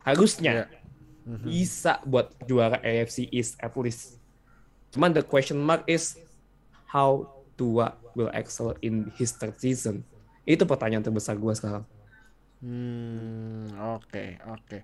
[0.00, 0.72] Harusnya
[1.44, 4.16] bisa buat juara AFC East at least.
[4.88, 6.16] Cuman the question mark is
[6.88, 7.28] how
[7.60, 10.00] Tua will excel in his third season.
[10.48, 11.84] Itu pertanyaan terbesar gua sekarang.
[12.64, 13.68] Hmm,
[14.00, 14.78] oke, oke.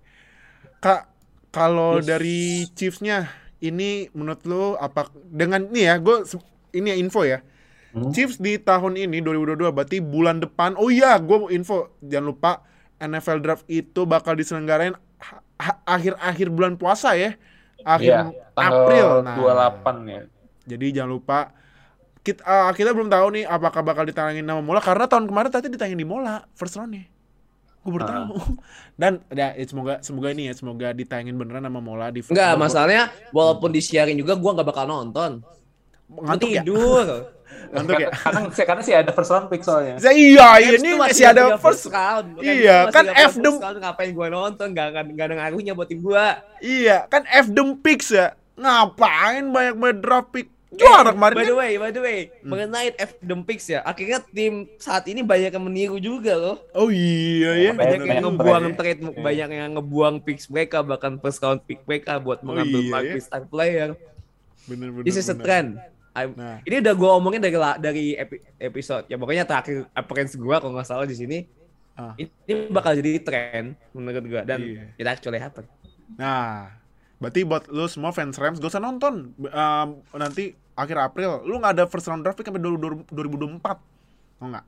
[0.77, 1.09] Kak,
[1.49, 2.05] kalau Yes.
[2.05, 2.41] dari
[2.77, 3.33] Chiefs-nya
[3.63, 6.17] ini menurut lo apa dengan nih ya, gue
[6.75, 7.41] ini ya info ya.
[7.93, 8.11] Hmm.
[8.11, 10.75] Chiefs di tahun ini 2022 berarti bulan depan.
[10.75, 12.53] Oh iya, gue info jangan lupa
[12.99, 14.99] NFL draft itu bakal diselenggarain
[15.87, 17.39] akhir-akhir bulan puasa ya.
[17.87, 19.07] Akhir tanggal April.
[19.23, 19.37] Nah,
[19.79, 20.21] 28 ya.
[20.63, 21.39] jadi jangan lupa
[22.23, 25.67] kita, ah, kita belum tahu nih apakah bakal ditayangin nama Mola karena tahun kemarin tadi
[25.67, 27.11] ditayangin di Mola first round nih.
[27.83, 28.09] Gue baru Ah.
[28.09, 28.35] tahu.
[29.01, 33.03] Dan ya, ya, semoga semoga ini ya semoga ditayangin beneran sama Mola di Enggak, masalahnya
[33.31, 35.43] walaupun disiarin juga gua nggak bakal nonton.
[36.09, 36.63] Ngantuk ya.
[36.63, 37.07] tidur.
[37.73, 38.09] Ngantuk ya.
[38.13, 39.97] Karena, karena sih ada first round pick soalnya.
[39.97, 41.89] Saya- iya, iya ini tuh masih ada first.
[41.89, 42.37] round.
[42.39, 44.69] Iya, tuh masih kan F dem- round, ngapain gua nonton?
[44.71, 46.39] Gak, gak, gak ada ngaruhnya buat tim gua.
[46.59, 48.37] Iya, kan F them picks ya.
[48.55, 50.49] Ngapain banyak banget draft pick?
[50.73, 51.35] Juara Eh, kemarin.
[51.35, 51.49] By kan?
[51.49, 55.51] the way, by the way, mengenai F dem picks ya, akhirnya tim saat ini banyak
[55.51, 56.57] yang meniru juga loh.
[56.73, 57.71] Oh iya ya.
[57.71, 58.79] Banyak Banyak yang ngebuang trade.
[58.99, 62.89] trade, banyak yang ngebuang picks mereka, bahkan first round pick mereka buat Oh mengambil iya,
[62.91, 63.23] marquee ya.
[63.23, 63.89] star player.
[64.65, 65.05] Bener bener.
[65.05, 65.45] This is a bener.
[65.45, 65.69] trend.
[66.13, 66.61] I'm- Nah.
[66.63, 70.73] Ini udah gue omongin dari la- dari epi- episode ya pokoknya terakhir appearance gue kalau
[70.73, 71.39] nggak salah di sini.
[71.93, 72.13] Ah.
[72.17, 74.85] Ini bakal jadi tren menurut gue dan Iya.
[74.95, 75.65] it actually happen.
[76.15, 76.69] Nah,
[77.17, 79.33] berarti buat lu semua fans Rams gak usah nonton.
[79.43, 83.13] Um, nanti akhir April, lu nggak ada first round draft pick sampai 2024.
[84.41, 84.65] Oh enggak.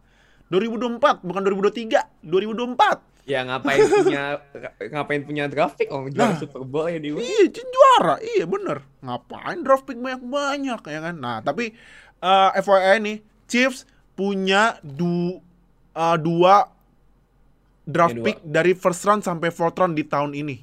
[0.46, 3.00] 2024 bukan 2023, 2024.
[3.24, 4.24] Ya ngapain punya
[4.92, 6.38] ngapain punya grafik oh juara Nah.
[6.38, 8.20] Super Bowl ya di Iya, ju- juara.
[8.20, 8.84] Iya, bener.
[9.00, 11.16] Ngapain draft pick banyak-banyak ya kan?
[11.16, 11.72] Nah, tapi
[12.20, 15.40] eh FYI nih, Chiefs punya du,
[15.90, 16.68] eh, dua
[17.82, 18.26] draft Ya, dua.
[18.26, 20.60] pick dari first round sampai fourth round di tahun ini.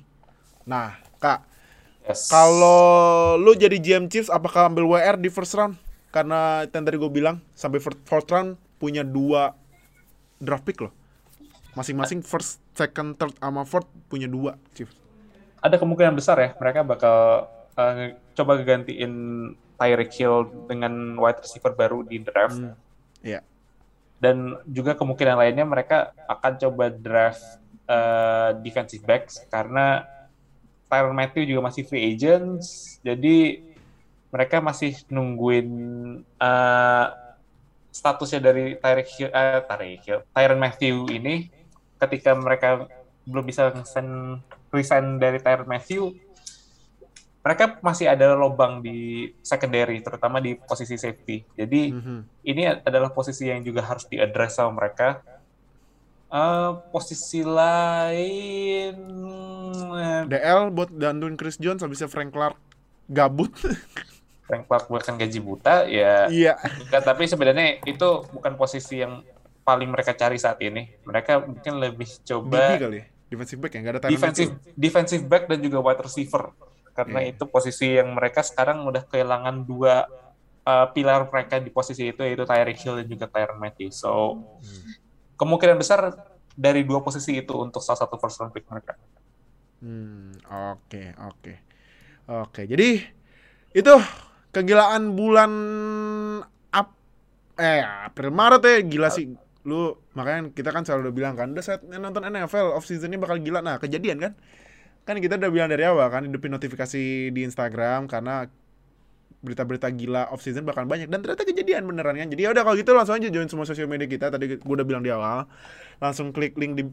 [0.64, 1.46] Nah, Kak,
[2.04, 2.28] Yes.
[2.28, 2.82] kalau
[3.36, 5.78] lu jadi GM Chiefs apakah ambil WR di first round?
[6.10, 9.54] Karena yang tadi gue bilang sampai fir- fourth round punya dua
[10.36, 10.92] draft pick loh.
[11.72, 14.98] Masing-masing first, second, third sama fourth punya dua Chiefs.
[15.58, 17.96] ada kemungkinan besar ya mereka bakal uh,
[18.34, 19.14] coba gantiin
[19.78, 22.58] Tyreek Hill dengan wide receiver baru di draft
[23.22, 23.46] Iya.
[24.18, 27.46] dan juga kemungkinan lainnya mereka akan coba draft
[27.86, 30.02] uh, defensive backs karena
[30.92, 33.64] Tyron Matthew juga masih free agents jadi
[34.28, 35.68] mereka masih nungguin
[36.36, 37.08] uh,
[37.92, 41.48] statusnya dari Tyreek Hill, eh, Tyreek Hill, Tyron Matthew ini
[41.96, 42.88] ketika mereka
[43.24, 46.12] belum bisa nge-sign- resign dari Tyron Matthew
[47.42, 52.20] mereka masih ada lubang di secondary terutama di posisi safety jadi Mhm.
[52.42, 55.22] ini adalah posisi yang juga harus diadres sama mereka.
[56.32, 58.96] Eh, posisi lain,
[60.00, 62.56] eh, DL buat danduin Chris Jones habisnya Frank Clark
[63.12, 63.52] gabut.
[64.48, 66.32] Frank Clark bukan gaji buta, ya.
[66.32, 66.56] Iya.
[66.88, 69.28] Enggak, tapi sebenarnya itu bukan posisi yang
[69.68, 70.88] paling mereka cari saat ini.
[71.04, 73.06] Mereka mungkin lebih DB coba kali ya.
[73.32, 74.76] Defensive back ya enggak ada defensive Matthew.
[74.80, 76.44] defensive back dan juga wide receiver.
[76.92, 77.36] Karena Iya.
[77.36, 80.08] itu posisi yang mereka sekarang udah kehilangan dua
[80.64, 83.92] uh, pilar mereka di posisi itu yaitu Tyreek Hill dan juga Tyron Matthew.
[83.92, 84.40] So
[85.42, 86.14] kemungkinan besar
[86.54, 88.94] dari dua posisi itu untuk salah satu first round pick mereka.
[89.82, 91.54] Hmm, oke, oke.
[92.30, 93.02] Oke, jadi
[93.74, 93.94] itu
[94.54, 95.52] kegilaan bulan
[96.70, 96.94] Ap
[97.58, 99.34] eh April Maret ya gila sih.
[99.66, 103.42] Lu makanya kita kan selalu udah bilang kan, udah saat nonton NFL off seasonnya bakal
[103.42, 103.66] gila.
[103.66, 104.34] Nah, kejadian kan?
[105.02, 108.46] Kan kita udah bilang dari awal kan hidupin notifikasi di Instagram karena
[109.42, 112.30] berita-berita gila off season bakal banyak dan ternyata kejadian beneran kan.
[112.30, 114.30] Jadi ya udah kalau gitu langsung aja join semua sosial media kita.
[114.30, 115.50] Tadi gue udah bilang di awal.
[115.98, 116.86] Langsung klik link di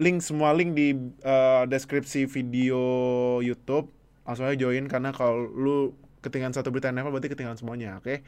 [0.00, 2.80] link semua link di uh, deskripsi video
[3.40, 3.88] YouTube.
[4.28, 5.78] Langsung aja join karena kalau lu
[6.20, 8.20] ketinggalan satu berita NFL berarti ketinggalan semuanya, oke?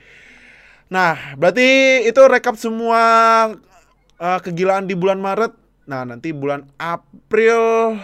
[0.88, 3.00] Nah, berarti itu rekap semua
[4.20, 5.52] uh, kegilaan di bulan Maret.
[5.88, 7.96] Nah, nanti bulan April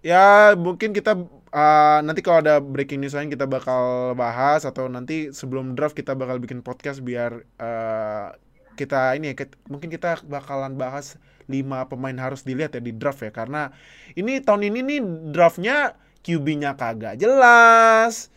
[0.00, 1.12] ya mungkin kita
[1.54, 6.14] uh, nanti kalau ada breaking news lain kita bakal bahas atau nanti sebelum draft kita
[6.14, 8.34] bakal bikin podcast biar uh,
[8.78, 11.20] kita ini ya ket- mungkin kita bakalan bahas
[11.50, 13.34] lima pemain harus dilihat ya di draft ya.
[13.34, 13.74] Karena
[14.14, 15.00] ini tahun ini nih
[15.34, 18.30] draftnya QB-nya kagak jelas.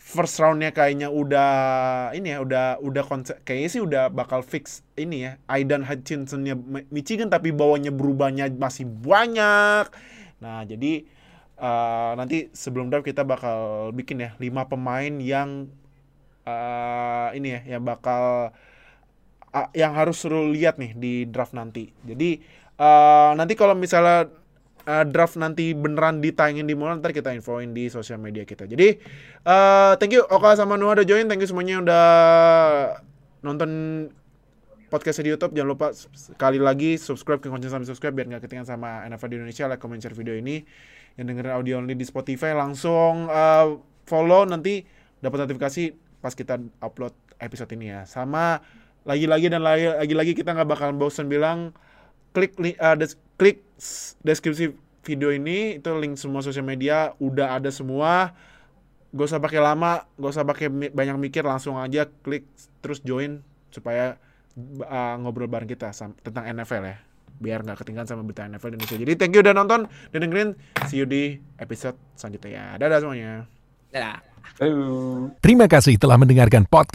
[0.00, 1.52] First roundnya kayaknya udah
[2.16, 5.32] ini ya udah udah konsep kayaknya sih udah bakal fix ini ya.
[5.44, 9.92] Aidan Hutchinsonnya Mi- Michigan tapi bawahnya berubahnya masih banyak.
[10.40, 11.04] Nah jadi
[11.60, 15.68] eh, nanti sebelum draft kita bakal bikin ya lima pemain yang
[16.48, 18.54] eh, ini ya yang bakal
[19.52, 22.40] ah, yang harus suruh lihat nih di draft nanti jadi
[22.80, 24.32] eh, nanti kalau misalnya
[24.88, 28.64] eh, draft nanti beneran ditayangin di mana ntar kita infoin di sosial media kita.
[28.64, 28.88] Jadi
[29.44, 32.06] eh thank you Oka sama Noah udah join, thank you semuanya udah
[33.44, 33.70] nonton
[34.90, 35.54] podcast di YouTube.
[35.54, 39.36] Jangan lupa sekali lagi subscribe ke konten sampai subscribe biar nggak ketinggalan sama NFL di
[39.38, 40.66] Indonesia, like, comment, share video ini.
[41.18, 43.66] Yang dengerin audio only di Spotify langsung eh,
[44.06, 44.82] follow nanti
[45.18, 48.04] dapat notifikasi pas kita upload episode ini ya.
[48.04, 48.60] Sama
[49.08, 51.72] lagi-lagi dan lagi- lagi-lagi kita nggak bakal bosan bilang
[52.36, 53.64] klik li- uh, des- klik
[54.22, 58.36] deskripsi video ini itu link semua sosial media udah ada semua
[59.10, 62.46] gak usah pakai lama gak usah pakai banyak mikir langsung aja klik
[62.84, 63.42] terus join
[63.74, 64.20] supaya
[64.86, 65.90] uh, ngobrol bareng kita
[66.22, 66.98] tentang NFL ya
[67.40, 68.96] biar nggak ketinggalan sama berita NFL Indonesia.
[69.00, 70.54] Jadi thank you udah nonton dan dengerin.
[70.86, 72.52] See you di episode selanjutnya.
[72.52, 73.48] Ya dadah semuanya.
[73.90, 74.30] Dadah.
[75.40, 76.92] Terima kasih telah mendengarkan podcast